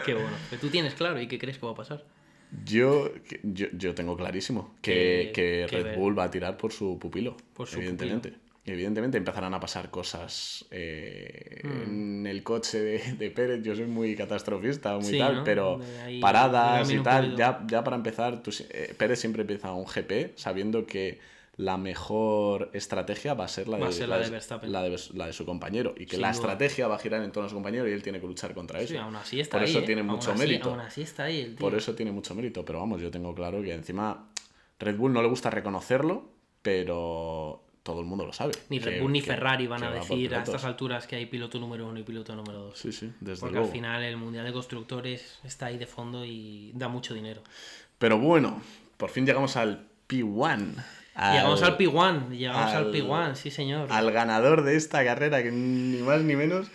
[0.05, 0.37] qué bueno.
[0.61, 2.05] ¿Tú tienes claro y qué crees que va a pasar?
[2.65, 3.11] Yo,
[3.43, 7.67] yo, yo tengo clarísimo que, que Red Bull va a tirar por su pupilo, por
[7.67, 11.69] su evidentemente evidentemente empezarán a pasar cosas eh, hmm.
[11.69, 12.81] en el coche
[13.19, 13.63] de, Pérez.
[13.63, 15.81] Yo soy muy catastrofista, muy tal, pero
[16.21, 21.19] paradas y tal, ya, ya para empezar, eh, Pérez siempre empieza un GP sabiendo que
[21.57, 24.07] la mejor estrategia va a ser la de,
[25.13, 27.55] la, de, su compañero y que la estrategia va a girar en torno a su
[27.55, 28.95] compañero y él tiene que luchar contra eso.
[29.51, 30.77] Por eso tiene mucho mérito.
[31.59, 34.31] Por eso tiene mucho mérito, pero vamos, yo tengo claro que encima
[34.81, 36.29] Red Bull no le gusta reconocerlo,
[36.63, 38.55] pero todo el mundo lo sabe.
[38.71, 41.87] Ni Red Bull ni Ferrari van a decir a estas alturas que hay piloto número
[41.87, 42.79] uno y piloto número dos.
[42.79, 46.73] Sí, sí, desde Porque al final el Mundial de Constructores está ahí de fondo y
[46.75, 47.43] da mucho dinero.
[47.99, 48.61] Pero bueno,
[48.97, 50.83] por fin llegamos al P1.
[51.33, 53.93] llegamos al P1, llegamos al, al P1, sí señor.
[53.93, 56.69] Al ganador de esta carrera, que ni más ni menos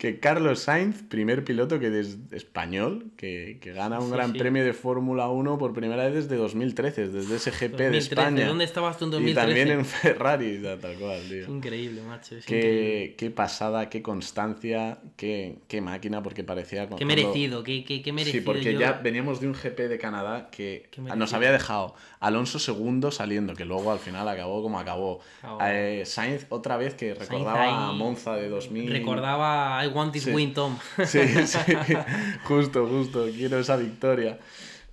[0.00, 4.72] que Carlos Sainz, primer piloto que es español, que, que gana un gran premio de
[4.72, 8.46] Fórmula 1 por primera vez desde 2013, desde ese GP de España.
[8.46, 9.30] ¿Dónde estabas tú en 2013?
[9.30, 11.54] Y también en Ferrari, tal cual, tío.
[11.54, 12.36] increíble, macho.
[12.46, 16.88] qué, qué, pasada, qué constancia, qué, qué máquina, porque parecía...
[16.88, 18.40] Qué merecido, qué, qué, merecido.
[18.40, 23.10] Sí, porque ya veníamos de un GP de Canadá que nos había dejado Alonso segundo
[23.10, 25.20] saliendo, que luego al final acabó como acabó.
[25.62, 28.92] Eh, Sainz otra vez que recordaba a Monza de 2000.
[28.92, 30.76] Recordaba I want this win, Tom.
[31.06, 31.58] Sí, sí,
[32.44, 34.38] justo, justo, quiero esa victoria.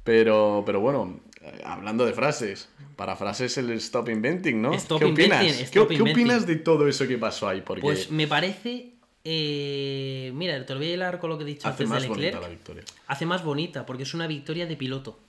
[0.05, 1.19] Pero, pero bueno,
[1.65, 4.71] hablando de frases, para frases el stop inventing, ¿no?
[4.71, 5.69] ¿Qué opinas?
[5.69, 7.59] ¿Qué, opinas de todo eso que pasó ahí?
[7.59, 7.81] Porque...
[7.81, 8.93] Pues me parece
[9.29, 12.03] eh, mira, te lo voy a hilar con lo que he dicho Hace antes más
[12.03, 12.35] de Leclerc.
[12.35, 12.83] Bonita la victoria.
[13.07, 15.19] Hace más bonita, porque es una victoria de piloto.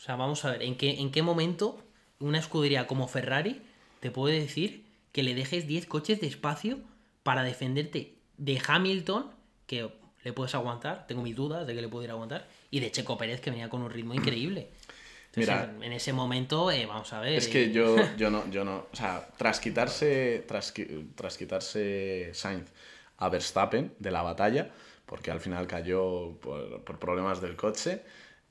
[0.00, 1.78] O sea, vamos a ver, ¿en qué, en qué momento
[2.20, 3.60] una escudería como Ferrari
[4.00, 6.78] te puede decir que le dejes 10 coches de espacio
[7.22, 9.30] para defenderte de Hamilton,
[9.66, 9.90] que
[10.24, 13.42] le puedes aguantar, tengo mis dudas de que le pudiera aguantar, y de Checo Pérez,
[13.42, 14.70] que venía con un ritmo increíble.
[15.36, 17.34] Mira, en ese momento, eh, vamos a ver.
[17.34, 18.86] Es que eh, yo, yo no, yo no.
[18.90, 20.72] O sea, tras quitarse, tras,
[21.14, 22.70] tras quitarse Sainz
[23.18, 24.70] a Verstappen de la batalla,
[25.04, 28.00] porque al final cayó por, por problemas del coche.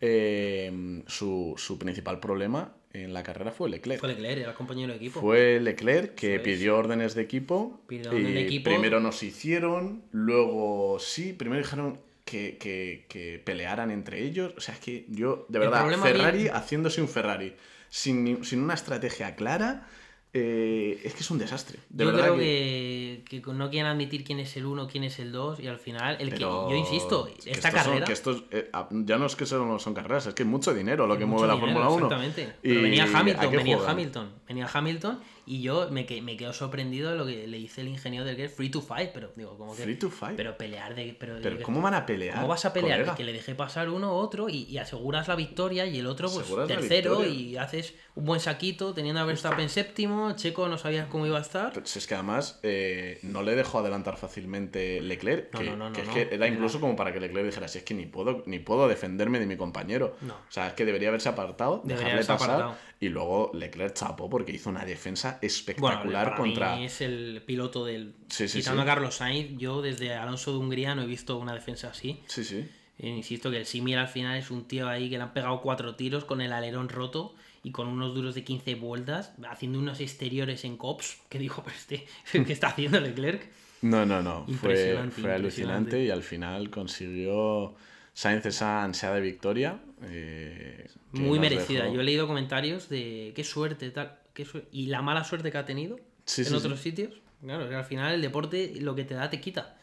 [0.02, 4.00] Eh, su, su, principal problema en la carrera fue Leclerc.
[4.00, 5.20] Fue Leclerc, era el compañero de equipo.
[5.20, 7.82] Fue Leclerc que pidió órdenes de equipo.
[7.88, 8.70] Pidió órdenes de equipo.
[8.70, 14.54] Primero nos hicieron, luego sí, primero dijeron que, que, que, pelearan entre ellos.
[14.58, 17.56] O sea, es que yo, de verdad, Ferrari haciéndose un Ferrari
[17.90, 19.88] sin, sin una estrategia clara
[20.32, 21.80] eh, es que es un desastre.
[21.90, 22.42] De yo verdad creo que...
[22.42, 23.09] Que,
[23.54, 26.34] no quieren admitir quién es el uno, quién es el 2 y al final, el
[26.34, 28.06] que yo insisto, esta carrera.
[28.06, 28.14] que
[28.52, 28.70] eh,
[29.06, 31.48] ya no es que solo son carreras, es que es mucho dinero lo que mueve
[31.48, 32.06] la Fórmula 1.
[32.06, 32.54] Exactamente.
[32.62, 37.26] Pero venía Hamilton, venía Hamilton, venía Hamilton y yo me, me quedo sorprendido de lo
[37.26, 39.82] que le dice el ingeniero del que es free to fight, pero digo, como que.
[39.82, 40.38] Free to fight.
[40.38, 41.18] Pero pelear de.
[41.20, 42.36] Pero, ¿cómo van a pelear?
[42.36, 43.16] ¿Cómo vas a pelear?
[43.16, 46.68] Que le deje pasar uno u otro y, aseguras la victoria y el otro, pues,
[46.68, 51.40] tercero y haces un buen saquito teniendo a Verstappen séptimo, Checo no sabías cómo iba
[51.40, 51.74] a estar.
[51.74, 56.36] Pues es que además eh, no le dejó adelantar fácilmente Leclerc, que, que, es que
[56.36, 59.40] era incluso como para que Leclerc dijera, si es que ni puedo, ni puedo defenderme
[59.40, 60.16] de mi compañero.
[60.28, 62.78] O sea, es que debería haberse apartado, dejarle pasar.
[63.00, 67.86] Y luego Leclerc chapó porque hizo una defensa espectacular bueno, para Mí es el piloto
[67.86, 68.14] del.
[68.28, 72.22] Quitando a Carlos Sainz, yo desde Alonso de Hungría no he visto una defensa así.
[72.28, 72.68] Sí, sí.
[72.98, 75.62] Eh, insisto que el Simir al final es un tío ahí que le han pegado
[75.62, 80.00] cuatro tiros con el alerón roto y con unos duros de 15 vueltas, haciendo unos
[80.00, 82.08] exteriores en cops, que dijo, pues este,
[82.46, 83.50] ¿qué está haciendo Leclerc?
[83.82, 84.46] No, no, no.
[84.60, 87.76] Fue, fue alucinante y al final consiguió
[88.14, 89.80] Sainz esa ansiada victoria.
[90.04, 91.88] Eh, Muy merecida.
[91.90, 95.66] Yo he leído comentarios de qué suerte, tal, qué y la mala suerte que ha
[95.66, 96.00] tenido
[96.38, 97.22] en otros sitios.
[97.42, 99.78] Claro, al final el deporte lo que te da te quita.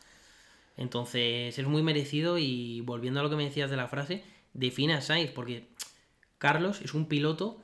[0.77, 4.93] Entonces es muy merecido y volviendo a lo que me decías de la frase, define
[4.93, 5.69] a Sainz, porque
[6.37, 7.63] Carlos es un piloto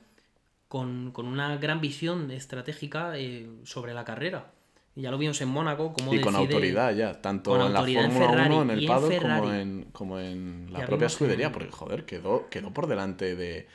[0.73, 4.47] con, una gran visión estratégica eh, sobre la carrera.
[4.95, 8.61] Ya lo vimos en Mónaco, como Y con autoridad ya, tanto en la Fórmula 1,
[8.63, 12.87] en el paddock, como en, como en la propia escudería, porque joder, quedó, quedó por
[12.87, 13.67] delante de,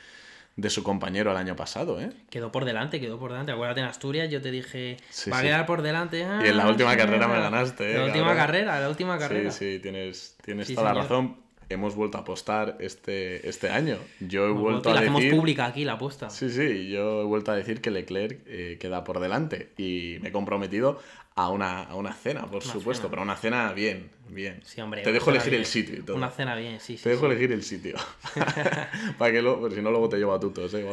[0.69, 2.11] su compañero el año pasado, ¿eh?
[2.29, 3.53] Quedó por delante, quedó por delante.
[3.53, 4.97] Acuérdate en Asturias, yo te dije,
[5.31, 6.19] va a quedar por delante.
[6.19, 7.97] y en la ah, última carrera me ganaste, ¿eh?
[7.97, 9.51] La última carrera, la última carrera.
[9.51, 11.37] Sí, sí, tienes, tienes toda la razón
[11.69, 13.97] hemos vuelto a apostar este, este año.
[14.19, 15.15] Yo he vuelto a la decir...
[15.15, 16.29] hacemos pública aquí la apuesta.
[16.29, 20.29] Sí, sí, yo he vuelto a decir que Leclerc eh, queda por delante y me
[20.29, 20.99] he comprometido
[21.39, 24.59] a una, a una cena, por supuesto, pero una cena bien, bien.
[24.65, 26.17] Sí, hombre, te dejo elegir el sitio y todo.
[26.17, 27.03] Una cena bien, sí, sí.
[27.03, 27.95] Te dejo elegir el sitio.
[29.17, 30.85] Para que luego, si no, luego te llevo a tutos, ¿eh?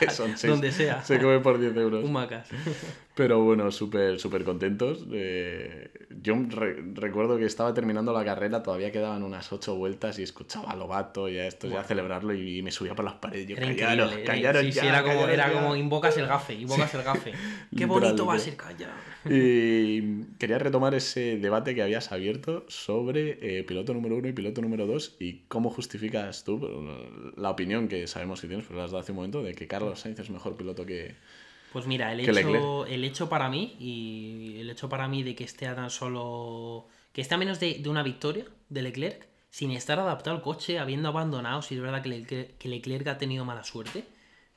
[0.00, 0.50] que, son seis.
[0.50, 1.02] Donde sea.
[1.04, 2.04] Se come por 10 euros.
[2.04, 2.48] Un macas.
[3.14, 5.06] Pero bueno, súper, súper contentos.
[6.22, 6.34] yo
[6.94, 11.28] recuerdo que estaba terminando la carrera, todavía quedaban unas 8 vueltas y escuchaba a Lobato
[11.28, 13.46] y a esto, ya a celebrarlo y, me subía por las paredes.
[13.46, 17.32] Yo, callaros, callaros sí, sí, era como, era como invocas el gafe, invocas el gafe.
[17.76, 18.90] Qué bonito va a ser calla.
[19.24, 19.51] Y
[20.38, 24.86] quería retomar ese debate que habías abierto sobre eh, piloto número uno y piloto número
[24.86, 26.60] dos y cómo justificas tú
[27.36, 29.66] la opinión que sabemos que tienes, pero la has dado hace un momento, de que
[29.66, 31.14] Carlos Sainz es mejor piloto que.
[31.72, 35.44] Pues mira, el, hecho, el hecho para mí, y el hecho para mí de que
[35.44, 36.88] esté a tan solo.
[37.12, 41.08] que esté a menos de, una victoria de Leclerc, sin estar adaptado al coche, habiendo
[41.08, 44.04] abandonado, si es verdad que, que Leclerc ha tenido mala suerte,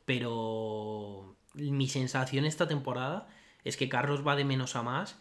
[0.06, 3.28] pero mi sensación esta temporada
[3.66, 5.18] es que Carlos va de menos a más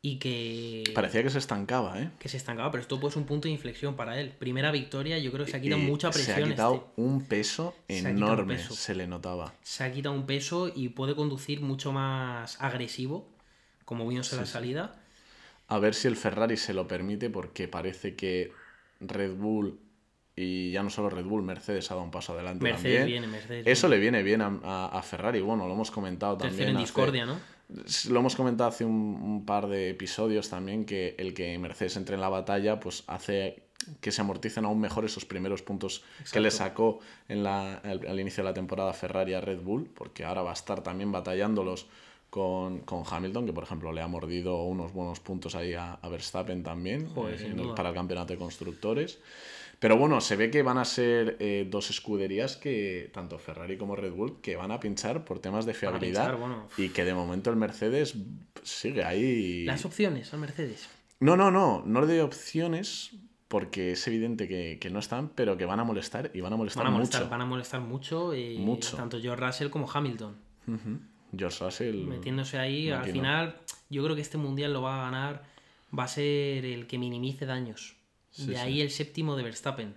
[0.00, 0.84] y que...
[0.94, 2.10] Parecía que se estancaba, ¿eh?
[2.20, 4.30] Que se estancaba, pero esto pues un punto de inflexión para él.
[4.30, 6.36] Primera victoria, yo creo que se ha quitado mucha presión.
[6.36, 7.02] Se ha quitado este.
[7.02, 9.52] un peso enorme, se, le notaba.
[9.62, 13.28] Se ha quitado un peso y puede conducir mucho más agresivo,
[13.84, 14.94] como vimos en la salida.
[15.66, 18.52] A ver si el Ferrari se lo permite, porque parece que
[19.00, 19.80] Red Bull
[20.36, 23.66] y ya no solo Red Bull, Mercedes ha dado un paso adelante Mercedes Viene, Mercedes
[23.66, 26.68] Eso le viene bien a, a, Ferrari, bueno, lo hemos comentado también.
[26.68, 27.57] en discordia, ¿no?
[28.08, 32.20] Lo hemos comentado hace un, par de episodios también, que el que Mercedes entre en
[32.22, 33.62] la batalla, pues hace
[34.00, 36.02] que se amorticen aún mejor esos primeros puntos
[36.32, 40.24] que le sacó en la, al, inicio de la temporada Ferrari a Red Bull, porque
[40.24, 41.86] ahora va a estar también batallándolos
[42.30, 46.62] con, con, Hamilton, que por ejemplo le ha mordido unos buenos puntos ahí a, Verstappen
[46.62, 49.18] también eh, para el campeonato de constructores.
[49.78, 53.94] Pero bueno, se ve que van a ser eh, dos escuderías que, tanto Ferrari como
[53.94, 56.36] Red Bull, que van a pinchar por temas de fiabilidad
[56.76, 58.16] y que de momento el Mercedes
[58.64, 59.64] sigue ahí.
[59.64, 60.88] Las opciones al Mercedes.
[61.20, 63.12] No, no, no, no de opciones
[63.46, 66.90] porque es evidente que, no están, pero que van a molestar y van a molestar,
[66.90, 67.28] mucho.
[67.28, 68.96] Van a molestar mucho, y mucho.
[68.96, 70.36] tanto George Russell como Hamilton.
[71.36, 72.04] George Russell.
[72.04, 73.56] Metiéndose ahí, al final,
[73.90, 75.44] yo creo que este mundial lo va a ganar,
[75.96, 77.97] va a ser el que minimice daños
[78.36, 79.94] de ahí el séptimo de Verstappen.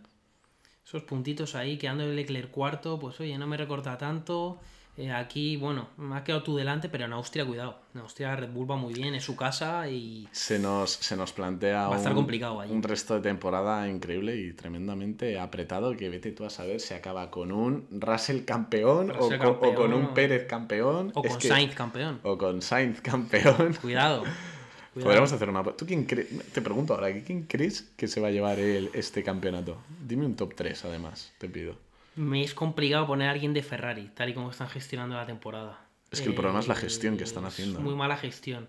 [0.86, 4.60] Esos puntitos ahí, quedando el Leclerc cuarto, pues oye, no me recorta tanto.
[4.98, 7.80] Eh, aquí, bueno, me ha quedado tú delante, pero en Austria, cuidado.
[7.96, 10.28] En Austria Red Bull va muy bien, es su casa y.
[10.34, 14.36] Se nos, se nos plantea va a estar un, complicado un resto de temporada increíble
[14.36, 15.96] y tremendamente apretado.
[15.96, 19.30] Que vete tú a saber si acaba con un Russell campeón, o,
[19.76, 21.12] con, un Pérez campeón.
[21.16, 22.20] O con Sainz campeón.
[22.24, 23.74] O con Sainz campeón.
[23.82, 24.24] Cuidado.
[24.94, 25.64] Podríamos hacer una.
[25.64, 29.78] ¿Tú quién Te pregunto ahora, ¿quién crees que se va a llevar el, este campeonato?
[30.06, 31.78] Dime un top 3, además, te pido.
[32.16, 35.88] Me es complicado poner a alguien de Ferrari, tal y como están gestionando la temporada.
[36.12, 37.80] Es que el problema es la gestión que están haciendo.
[37.80, 38.68] muy mala gestión.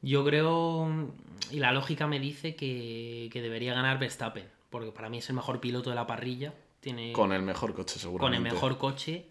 [0.00, 1.12] Yo creo,
[1.50, 5.34] y la lógica me dice que, que, debería ganar Verstappen, porque para mí es el
[5.34, 6.54] mejor piloto de la parrilla.
[6.78, 8.38] Tiene, con el mejor coche, seguramente.
[8.38, 9.26] Con el mejor coche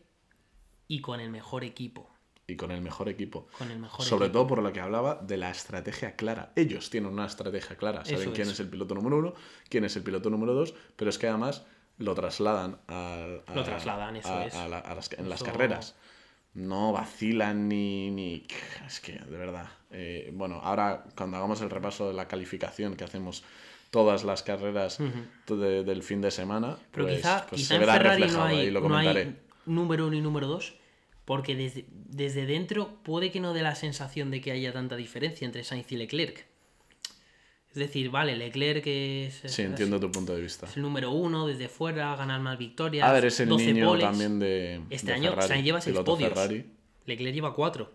[0.87, 2.09] y con el mejor equipo
[2.49, 3.47] y con el mejor equipo.
[3.57, 6.51] Con el mejor Sobre todo por lo que hablaba de la estrategia clara.
[6.55, 8.59] Ellos tienen una estrategia clara, saben quién es.
[8.59, 9.33] el piloto número uno,
[9.69, 11.65] quién es el piloto número dos, pero es que además
[11.97, 14.53] lo trasladan a, lo trasladan, eso es.
[14.53, 15.95] las, en las carreras.
[16.53, 18.47] No vacilan ni, ni...
[18.87, 19.67] Es que, de verdad.
[19.91, 23.43] Eh, bueno, ahora cuando hagamos el repaso de la calificación que hacemos
[23.91, 24.99] todas las carreras
[25.47, 29.35] del fin de semana, pero pues, quizá, pues se verá reflejado ahí, lo comentaré.
[29.65, 30.78] número uno y número dos
[31.29, 35.45] porque desde, desde dentro puede que no dé la sensación de que haya tanta diferencia
[35.45, 36.47] entre Sainz y Leclerc.
[37.69, 39.43] Es decir, vale, Leclerc es.
[39.45, 40.65] Sí, entiendo tu punto de vista.
[40.65, 43.07] Es el número uno desde fuera, ganar más victorias.
[43.07, 44.81] A ver, es el niño también de.
[44.89, 46.33] Este año Sainz lleva seis podios.
[47.05, 47.91] Leclerc lleva cuatro.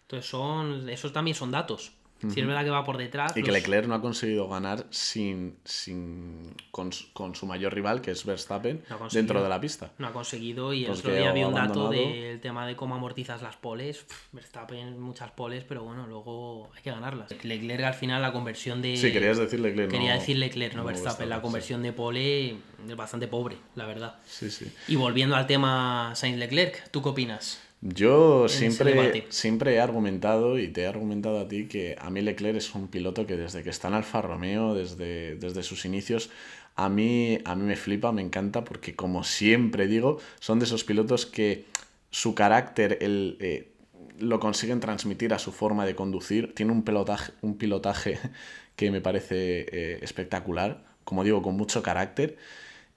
[0.00, 1.92] Entonces, son, esos también son datos.
[2.28, 3.36] Si es verdad que va por detrás.
[3.36, 8.24] Y que Leclerc no ha conseguido ganar sin, sin con, su mayor rival, que es
[8.24, 8.82] Verstappen,
[9.12, 9.90] dentro de la pista.
[9.98, 13.42] No ha conseguido y el otro día había un dato del tema de cómo amortizas
[13.42, 14.06] las poles.
[14.32, 17.30] Verstappen muchas poles, pero bueno, luego hay que ganarlas.
[17.44, 18.96] Leclerc al final la conversión de...
[18.96, 19.90] Sí, querías decir Leclerc.
[19.90, 21.28] Quería decir Leclerc, no, Verstappen.
[21.28, 22.56] La conversión de pole
[22.88, 24.16] es bastante pobre, la verdad.
[24.26, 24.72] Sí, sí.
[24.88, 27.60] Y volviendo al tema Sainz-Leclerc, ¿tú qué opinas?
[27.84, 32.56] Yo siempre, siempre he argumentado y te he argumentado a ti que a mí Leclerc
[32.56, 36.30] es un piloto que desde que está en Alfa Romeo, desde, desde sus inicios,
[36.76, 40.84] a mí, a mí me flipa, me encanta, porque como siempre digo, son de esos
[40.84, 41.64] pilotos que
[42.10, 43.72] su carácter el, eh,
[44.18, 46.54] lo consiguen transmitir a su forma de conducir.
[46.54, 48.16] Tiene un, pelotaje, un pilotaje
[48.76, 52.38] que me parece eh, espectacular, como digo, con mucho carácter.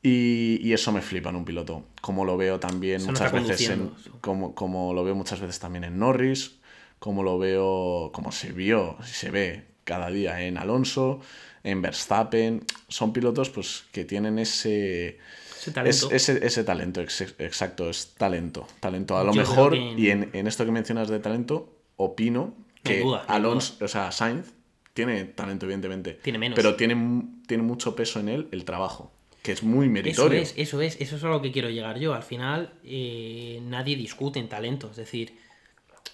[0.07, 1.83] Y, eso me flipa en un piloto.
[1.99, 3.89] Como lo veo también muchas veces en,
[4.21, 6.57] como, como, lo veo muchas veces también en Norris,
[6.99, 11.21] como lo veo, como se vio, se ve cada día en Alonso,
[11.63, 12.63] en Verstappen.
[12.87, 15.17] Son pilotos pues, que tienen ese,
[15.57, 16.11] ese talento.
[16.11, 18.67] ese, talento, exacto, es talento.
[18.79, 22.53] Talento a lo mejor, y en, esto que mencionas de talento, opino
[22.83, 24.53] que Alonso, o sea, Sainz
[24.93, 26.19] tiene talento, evidentemente.
[26.21, 26.55] Tiene menos.
[26.55, 29.11] Pero tiene, tiene mucho peso en él el trabajo
[29.45, 30.41] que es muy meritorio.
[30.41, 32.15] Eso es, eso es, eso es a lo que quiero llegar yo.
[32.15, 34.89] Al final, eh, nadie discute en talento.
[34.89, 35.37] Es decir,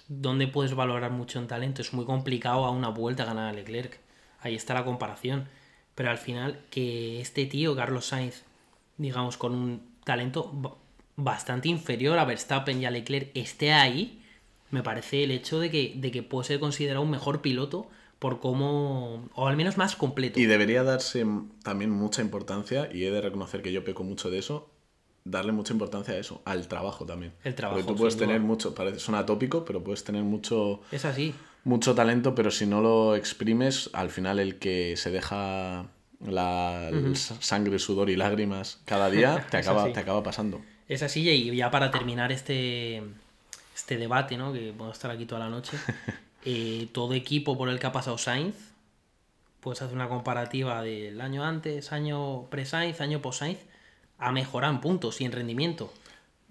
[0.10, 1.82] ¿dónde puedes valorar mucho en talento?
[1.82, 3.98] Es muy complicado a una vuelta ganar a Leclerc.
[4.42, 5.48] Ahí está la comparación.
[5.96, 8.44] Pero al final, que este tío, Carlos Sainz,
[8.98, 10.78] digamos, con un talento
[11.16, 14.22] bastante inferior a Verstappen y a Leclerc, esté ahí,
[14.72, 17.90] me parece el hecho de que, de que puede ser considerado un mejor piloto
[18.22, 20.40] por cómo, o al menos más completo.
[20.40, 21.26] Y debería darse
[21.64, 24.70] también mucha importancia, y he de reconocer que yo peco mucho de eso,
[25.24, 27.34] darle mucha importancia a eso, al trabajo también.
[27.44, 27.80] El trabajo.
[27.80, 30.82] Porque tú puedes tener mucho, parece, suena tópico, pero puedes tener mucho...
[30.92, 31.34] Es así.
[31.64, 35.88] Mucho talento, pero si no lo exprimes, al final el que se deja
[36.24, 36.92] la
[37.40, 40.62] sangre, sudor y lágrimas cada día, te acaba, te acaba pasando.
[40.88, 43.02] Es así, y ya para terminar este,
[43.74, 44.54] este debate, ¿no?
[44.54, 45.76] que puedo estar aquí toda la noche,
[46.44, 48.56] Eh, todo equipo por el que ha pasado Sainz,
[49.60, 53.60] pues hace una comparativa del año antes, año pre-Sainz, año post-Sainz,
[54.18, 55.94] ha mejorado en puntos y en rendimiento.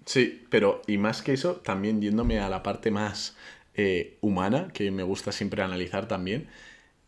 [0.07, 3.37] Sí, pero y más que eso, también yéndome a la parte más
[3.75, 6.49] eh, humana, que me gusta siempre analizar también,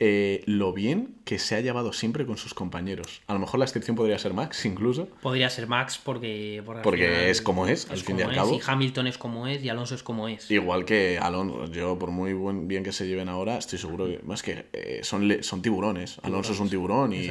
[0.05, 3.22] eh, lo bien que se ha llevado siempre con sus compañeros.
[3.28, 5.07] A lo mejor la excepción podría ser Max, incluso.
[5.22, 6.61] Podría ser Max porque...
[6.82, 8.53] Porque, es como es, al fin y al cabo.
[8.53, 10.50] Y Hamilton es como es y Alonso es como es.
[10.50, 14.18] Igual que Alonso, yo por muy buen, bien que se lleven ahora, estoy seguro que...
[14.24, 16.18] Más que eh, son, son tiburones.
[16.24, 17.30] Alonso es un tiburón y...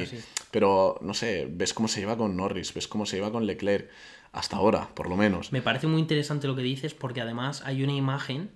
[0.50, 3.90] Pero, no sé, ves cómo se lleva con Norris, ves cómo se lleva con Leclerc,
[4.32, 5.52] hasta ahora, por lo menos.
[5.52, 8.50] Me parece muy interesante lo que dices porque además hay una imagen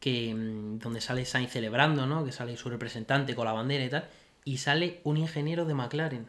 [0.00, 2.24] que mm, donde sale Sainz celebrando, ¿no?
[2.24, 4.08] Que sale su representante con la bandera y tal,
[4.44, 6.26] y sale un ingeniero de McLaren.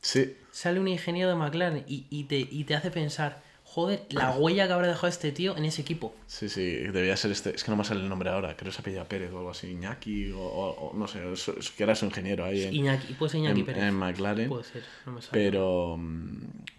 [0.00, 0.36] Sí.
[0.50, 4.72] Sale un ingeniero de McLaren y, te, y te hace pensar, joder, la huella que
[4.74, 6.14] habrá dejado este tío en ese equipo.
[6.26, 8.74] Sí, sí, debía ser este, es que no me sale el nombre ahora, creo que
[8.74, 12.44] se apellida Pérez o algo así, Iñaki o, no sé, es, que era su ingeniero
[12.44, 13.84] ahí en, Iñaki, puede ser Iñaki Pérez.
[13.84, 14.48] En McLaren.
[14.48, 15.32] Puede ser, no me sale.
[15.32, 15.98] Pero,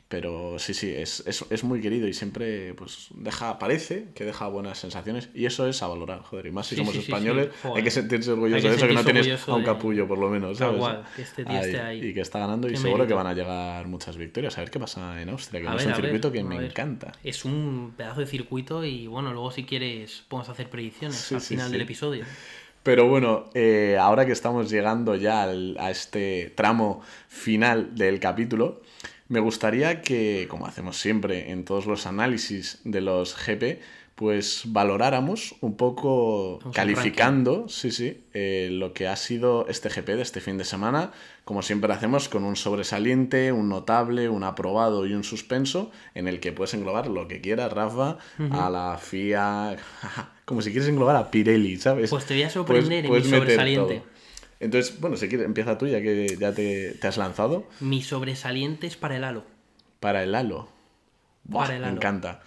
[0.08, 4.78] pero sí, sí, es, es, muy querido y siempre pues deja, parece que deja buenas
[4.78, 6.46] sensaciones y eso es a valorar, joder.
[6.46, 9.56] Y más si somos españoles, hay que sentirse orgullosos de eso, que no tienes a
[9.56, 10.84] un capullo por lo menos, ¿sabes?
[11.16, 12.06] que este tío esté ahí.
[12.06, 14.56] Y que está ganando y seguro que van a llegar muchas victorias.
[14.58, 17.12] A ver qué pasa en Austria, que es un circuito que me encanta.
[17.24, 21.72] Es un pedazo de circuito y bueno, luego si quieres podemos hacer predicciones al final
[21.72, 22.26] del episodio.
[22.84, 28.84] Pero bueno, eh, ahora que estamos llegando ya a este tramo final del capítulo,
[29.28, 33.80] me gustaría que, como hacemos siempre en todos los análisis de los GP,
[34.16, 40.22] pues valoráramos un poco calificando, sí, sí, eh, lo que ha sido este GP de
[40.22, 41.12] este fin de semana,
[41.44, 46.40] como siempre hacemos con un sobresaliente, un notable, un aprobado y un suspenso, en el
[46.40, 48.18] que puedes englobar lo que quieras, Rafa,
[48.52, 49.76] a la FIA,
[50.46, 52.10] como si quieres englobar a Pirelli, ¿sabes?
[52.10, 54.04] Pues te voy a sorprender en mi sobresaliente.
[54.60, 57.68] Entonces, bueno, si quieres, empieza tú ya que ya te, has lanzado.
[57.80, 59.44] Mi sobresaliente es para el halo.
[60.00, 60.70] Para el halo.
[61.52, 61.94] para el halo.
[61.94, 62.42] Me encanta.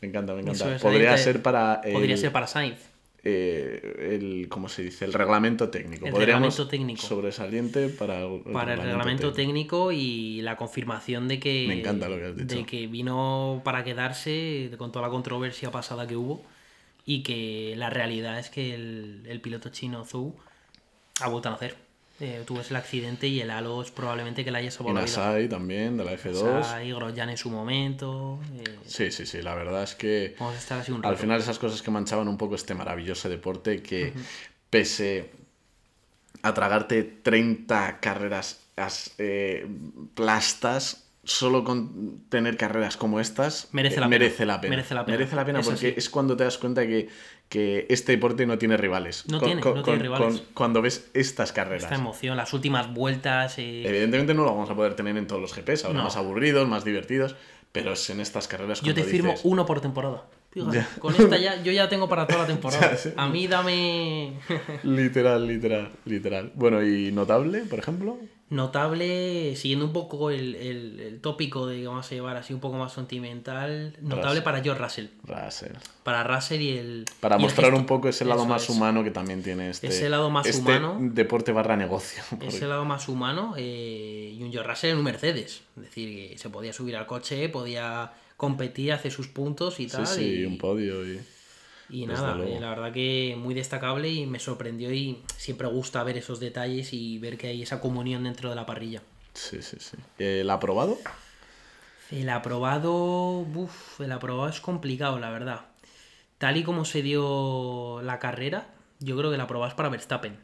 [0.00, 0.78] Me encanta, me encanta.
[0.78, 1.80] Podría ser para.
[1.82, 2.78] Podría ser para Sainz.
[3.26, 5.06] Eh, el, ¿cómo se dice?
[5.06, 6.06] El reglamento técnico.
[6.06, 7.00] El reglamento técnico.
[7.00, 9.92] Sobresaliente para el, para el reglamento técnico.
[9.92, 11.64] y la confirmación de que.
[11.66, 12.56] Me encanta lo que has dicho.
[12.56, 16.42] De que vino para quedarse con toda la controversia pasada que hubo
[17.06, 20.34] y que la realidad es que el, el piloto chino Zhou
[21.20, 21.76] ha vuelto a nacer.
[22.20, 25.04] Eh, tuvo el accidente y el halo es probablemente que la haya salvado la
[25.36, 25.48] vida.
[25.48, 26.44] también, de la F2.
[26.44, 28.38] Nasai, Grosjean en su momento.
[28.56, 31.08] Eh, sí, sí, sí, la verdad es que Vamos a estar así un rato.
[31.08, 34.12] al final esas cosas que manchaban un poco este maravilloso deporte que
[34.70, 35.32] pese
[36.42, 38.60] a tragarte 30 carreras
[39.18, 39.66] eh,
[40.14, 44.70] plastas, solo con tener carreras como estas merece la, merece la pena.
[44.76, 45.18] Merece la pena.
[45.18, 47.08] Merece la pena porque es cuando te das cuenta que
[47.48, 49.26] que este deporte no tiene rivales.
[49.28, 50.42] No tiene, no tiene rivales.
[50.54, 51.84] cuando ves estas carreras.
[51.84, 53.58] Esta emoción, las últimas vueltas.
[53.58, 56.66] Eh, Evidentemente no lo vamos a poder tener en todos los GPs, ahora más aburridos,
[56.66, 57.36] más divertidos,
[57.70, 60.24] pero es en estas carreras Yo te firmo uno por temporada.
[60.98, 62.96] con esta ya, yo ya tengo para toda la temporada.
[63.16, 64.32] A mí dame.
[64.82, 66.50] literal, literal, literal.
[66.54, 68.18] Bueno, ¿y notable, por ejemplo?
[68.54, 72.76] Notable, siguiendo un poco el, el, tópico de que vamos a llevar así un poco
[72.76, 75.06] más sentimental, notable para George Russell.
[75.24, 75.72] Russell.
[76.04, 77.04] Para Russell y el.
[77.18, 79.88] Para mostrar un poco ese lado más humano que también tiene este.
[79.88, 80.98] Ese lado más este humano.
[81.00, 82.22] Deporte barra negocio.
[82.40, 85.62] Ese lado más humano eh, y un George Russell en un Mercedes.
[85.76, 90.06] Es decir, que se podía subir al coche, podía competir, hacer sus puntos y tal.
[90.06, 91.04] Sí, sí, un podio.
[91.04, 91.20] Y...
[91.90, 96.16] Y nada, eh, la verdad que muy destacable y me sorprendió y siempre gusta ver
[96.16, 99.02] esos detalles y ver que hay esa comunión dentro de la parrilla.
[99.34, 99.96] Sí, sí, sí.
[100.18, 100.96] ¿El aprobado?
[102.10, 105.66] El aprobado, uff, el aprobado es complicado, la verdad.
[106.38, 108.68] Tal y como se dio la carrera,
[109.00, 110.38] yo creo que el aprobado es para Verstappen.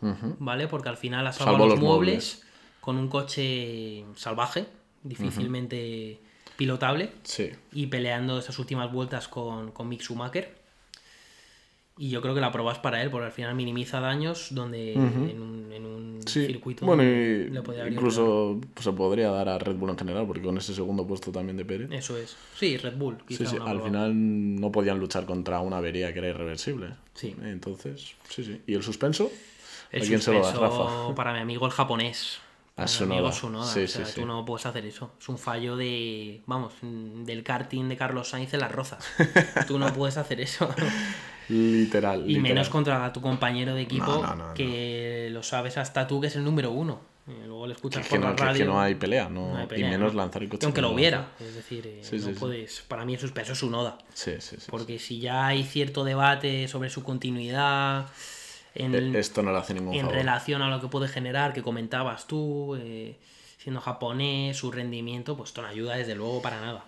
[0.00, 0.66] ¿Vale?
[0.66, 2.42] Porque al final ha salvado los, muebles,
[2.80, 4.66] con un coche salvaje,
[5.04, 6.20] difícilmente
[6.56, 7.12] pilotable.
[7.22, 7.52] Sí.
[7.70, 10.61] Y peleando esas últimas vueltas con, con Mick Schumacher.
[11.98, 14.94] Y yo creo que la prueba es para él, porque al final minimiza daños donde
[14.94, 17.52] en un, en un circuito bueno, y
[17.90, 21.30] incluso pues, se podría dar a Red Bull en general, porque con ese segundo puesto
[21.30, 21.90] también de Pérez.
[21.92, 22.34] Eso es.
[22.56, 23.18] Sí, Red Bull.
[23.28, 23.56] sí, sí.
[23.60, 26.94] Al final no podían luchar contra una avería que era irreversible.
[27.14, 27.36] Sí.
[27.42, 28.60] Entonces, sí, sí.
[28.66, 29.30] ¿Y el suspenso?
[29.90, 31.14] El ¿A quién se lo da, Rafa?
[31.14, 32.38] Para mi amigo el japonés.
[32.74, 33.66] A su amigo Sunoda.
[33.66, 35.12] Sí, o sea, tú no puedes hacer eso.
[35.20, 39.04] Es un fallo de, vamos, del karting de Carlos Sainz en las rozas.
[39.68, 40.74] tú no puedes hacer eso.
[41.52, 42.30] Literal.
[42.30, 44.24] Y menos contra tu compañero de equipo,
[44.54, 47.00] que lo sabes hasta tú que es el número uno.
[47.26, 48.64] luego le escuchas por la radio.
[48.64, 50.64] Que, no hay pelea, no, y menos lanzar el coche.
[50.64, 52.82] Aunque lo hubiera, es decir, eh, no puedes.
[52.88, 53.98] Para mí el suspenso es un Oda.
[54.14, 54.66] Sí, sí, sí.
[54.70, 58.06] Porque si ya hay cierto debate sobre su continuidad.
[58.74, 61.62] En, e, Esto no le hace ningún En relación a lo que puede generar, que
[61.62, 63.18] comentabas tú, eh,
[63.58, 66.84] siendo japonés, su rendimiento, pues esto no ayuda desde luego para nada.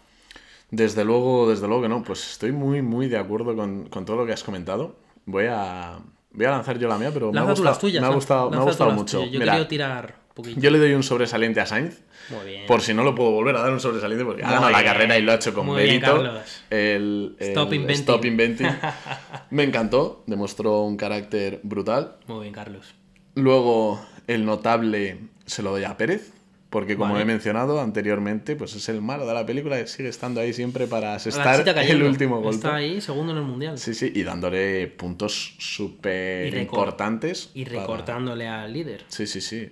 [0.74, 2.02] Desde luego, desde luego que no.
[2.02, 4.96] Pues estoy muy, muy de acuerdo con, todo lo que has comentado.
[5.24, 5.98] Voy a,
[6.32, 8.60] voy a lanzar yo la mía, pero me ha, gustado, me ha gustado, me ha
[8.60, 9.24] gustado mucho.
[9.24, 10.60] Yo quiero tirar poquito.
[10.60, 12.02] Yo le doy un sobresaliente a Sainz.
[12.28, 12.66] Muy bien.
[12.66, 15.16] Por si no lo puedo volver a dar un sobresaliente porque ha ganado la carrera
[15.16, 16.42] y lo ha hecho con mérito.
[16.70, 18.00] El, Stop Inventing.
[18.00, 18.66] Stop Inventing.
[19.50, 22.16] me encantó, demostró un carácter brutal.
[22.26, 22.94] Muy bien, Carlos.
[23.36, 26.32] Luego, el notable se lo doy a Pérez
[26.74, 30.40] porque como he mencionado anteriormente, pues es el malo de la película y sigue estando
[30.40, 32.56] ahí siempre para asestar el último golpe.
[32.56, 33.78] Está ahí, segundo en el mundial.
[33.78, 37.52] Sí, sí, y dándole puntos súper importantes.
[37.54, 39.04] Y recortándole al líder.
[39.06, 39.70] Sí, sí, sí,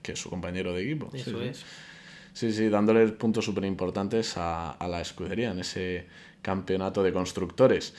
[0.00, 1.10] que es su compañero de equipo.
[1.12, 1.58] Eso es.
[2.32, 2.50] Sí.
[2.50, 6.06] sí, sí, dándole puntos súper importantes a, a la escudería en ese
[6.40, 7.92] campeonato de constructores.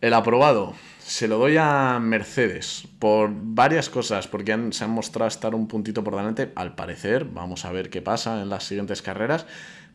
[0.00, 5.54] El aprobado se lo doy a Mercedes por varias cosas, porque se han mostrado estar
[5.54, 9.46] un puntito por delante, al parecer, vamos a ver qué pasa en las siguientes carreras,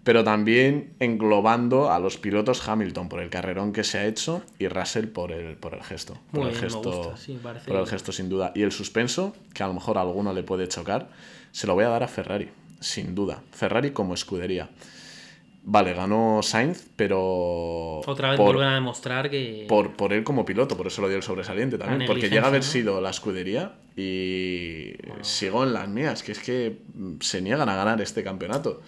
[0.04, 4.68] pero también englobando a los pilotos Hamilton por el carrerón que se ha hecho y
[4.68, 6.18] Russell por el, por el gesto.
[6.32, 7.14] por el gesto,
[7.68, 8.52] por el gesto sin duda.
[8.56, 11.10] Y el suspenso, que a lo mejor a alguno le puede chocar,
[11.52, 12.50] se lo voy a dar a Ferrari,
[12.80, 13.44] sin duda.
[13.52, 14.70] Ferrari como escudería.
[15.64, 18.02] Vale, ganó Sainz, pero.
[18.06, 19.66] Otra vez vuelven a demostrar que.
[19.70, 22.08] Por, por él como piloto, por eso lo dio el sobresaliente también.
[22.08, 26.80] Porque llega a haber sido la escudería y sigo en las mías, que es que
[27.20, 28.82] se niegan a ganar este campeonato.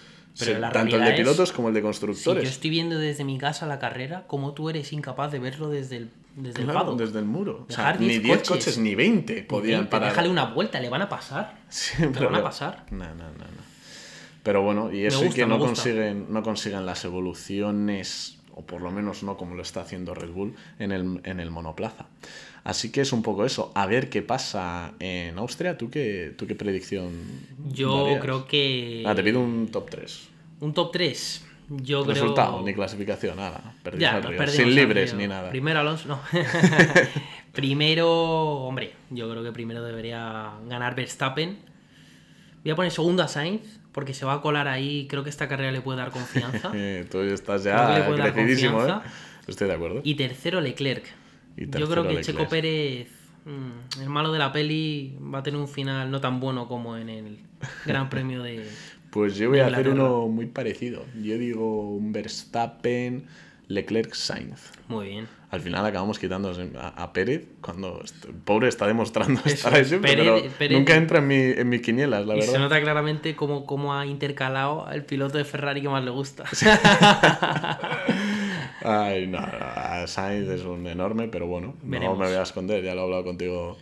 [0.71, 2.43] tanto el de pilotos como el de constructores.
[2.43, 5.97] yo estoy viendo desde mi casa la carrera, como tú eres incapaz de verlo desde
[5.97, 7.67] el, desde el Desde el muro.
[7.99, 10.09] ni 10 coches, ni 20 podían parar.
[10.09, 11.59] Déjale una vuelta, le van a pasar.
[11.69, 12.85] Siempre le van a pasar.
[12.89, 13.37] No, no, no.
[13.37, 13.72] no.
[14.43, 18.91] Pero bueno, y eso es que no consiguen, no consiguen las evoluciones, o por lo
[18.91, 22.07] menos no como lo está haciendo Red Bull, en el, en el monoplaza.
[22.65, 23.71] Así que es un poco eso.
[23.73, 25.77] A ver qué pasa en Austria.
[25.77, 27.11] ¿Tú qué, tú qué predicción?
[27.71, 29.03] Yo creo que.
[29.05, 30.29] Ah, te pido un top 3.
[30.61, 31.45] Un top 3.
[31.69, 33.75] Yo Resultado, ni clasificación, nada.
[34.47, 35.49] Sin libres ni nada.
[35.49, 36.19] Primero Alonso, no.
[37.53, 41.57] primero, hombre, yo creo que primero debería ganar Verstappen.
[42.63, 45.07] Voy a poner segundo a Sainz porque se va a colar ahí.
[45.09, 46.71] Creo que esta carrera le puede dar confianza.
[47.11, 48.93] Tú estás ya crecidísimo, ¿eh?
[49.47, 50.01] Estoy de acuerdo.
[50.03, 51.05] Y tercero, Leclerc.
[51.55, 53.07] Yo creo que Checo Pérez,
[53.45, 56.97] mm, el malo de la peli, va a tener un final no tan bueno como
[56.97, 57.39] en el
[57.85, 58.67] Gran Premio de.
[59.11, 61.05] pues yo voy a hacer uno muy parecido.
[61.21, 63.25] Yo digo un Verstappen,
[63.67, 64.71] Leclerc, Sainz.
[64.87, 68.01] Muy bien al final acabamos quitando a, Pérez cuando
[68.43, 70.15] pobre está demostrando estar ahí siempre,
[70.57, 72.53] pero nunca entra en mi, en mi quinielas, la y verdad.
[72.53, 76.45] Se nota claramente cómo, cómo ha intercalado el piloto de Ferrari que más le gusta.
[78.83, 79.45] Ay, no,
[80.07, 83.23] Sainz es un enorme, pero bueno, no me voy a esconder, ya lo he hablado
[83.23, 83.77] contigo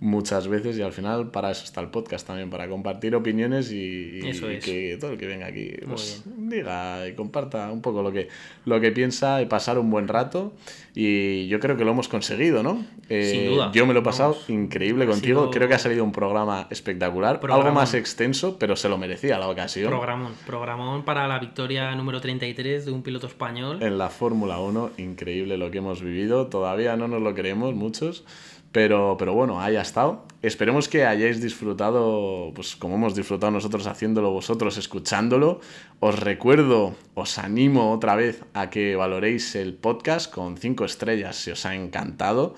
[0.00, 4.20] muchas veces y al final para eso está el podcast también, para compartir opiniones y,
[4.62, 8.28] que todo el que venga aquí pues, diga y comparta un poco lo que,
[8.64, 10.52] lo que piensa y pasar un buen rato.
[10.94, 12.84] Y yo creo que lo hemos conseguido, ¿no?
[13.08, 17.40] Eh, yo me lo he pasado increíble contigo, creo que ha salido un programa espectacular,
[17.50, 19.88] algo más extenso, pero se lo merecía la ocasión.
[19.88, 23.82] Programón, programón para la victoria número 33 de un piloto español.
[23.82, 28.24] En la Fórmula 1, increíble lo que hemos vivido, todavía no nos lo creemos muchos
[28.74, 30.24] Pero, pero bueno, ahí ha estado.
[30.42, 35.60] Esperemos que hayáis disfrutado, pues como hemos disfrutado nosotros haciéndolo, vosotros escuchándolo.
[36.00, 41.52] Os recuerdo, os animo otra vez a que valoréis el podcast con cinco estrellas si
[41.52, 42.56] os ha encantado.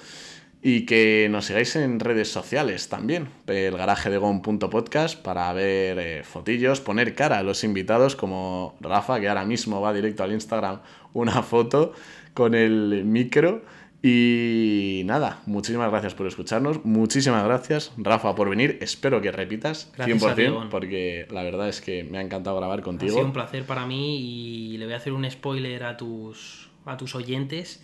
[0.63, 6.23] Y que nos sigáis en redes sociales también, el garaje de gon.podcast para ver eh,
[6.25, 10.81] fotillos, poner cara a los invitados como Rafa, que ahora mismo va directo al Instagram
[11.13, 11.93] una foto
[12.33, 13.76] con el micro.
[14.03, 20.69] Y nada, muchísimas gracias por escucharnos, muchísimas gracias Rafa por venir, espero que repitas 100%
[20.69, 23.13] porque la verdad es que me ha encantado grabar contigo.
[23.13, 26.69] Ha sido un placer para mí y le voy a hacer un spoiler a tus,
[26.85, 27.83] a tus oyentes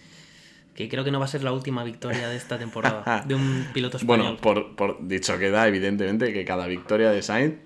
[0.74, 3.66] que creo que no va a ser la última victoria de esta temporada de un
[3.74, 4.38] piloto español.
[4.40, 7.56] Bueno, por, por dicho queda, evidentemente, que cada victoria de Sainz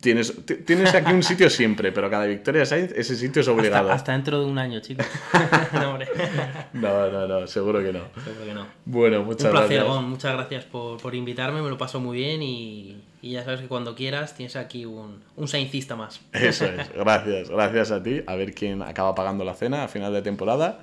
[0.00, 0.34] tienes,
[0.64, 3.90] tienes aquí un sitio siempre, pero cada victoria de Sainz, ese sitio es obligado.
[3.90, 5.06] Hasta, dentro de un año, chicos.
[6.72, 8.04] no, no, no, seguro que no.
[8.24, 8.66] Seguro que no.
[8.84, 10.02] Bueno, muchas un placer, gracias.
[10.02, 13.68] muchas gracias por, por, invitarme, me lo paso muy bien y, y, ya sabes que
[13.68, 16.20] cuando quieras tienes aquí un, un Saincista más.
[16.32, 18.22] Eso es, gracias, gracias a ti.
[18.26, 20.80] A ver quién acaba pagando la cena a final de temporada.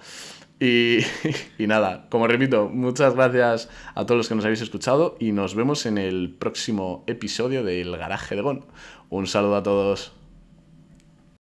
[1.57, 5.55] Y, nada, como repito, muchas gracias a todos los que nos habéis escuchado y nos
[5.55, 8.65] vemos en el próximo episodio del Garaje de Gon.
[9.09, 10.14] Un saludo a todos.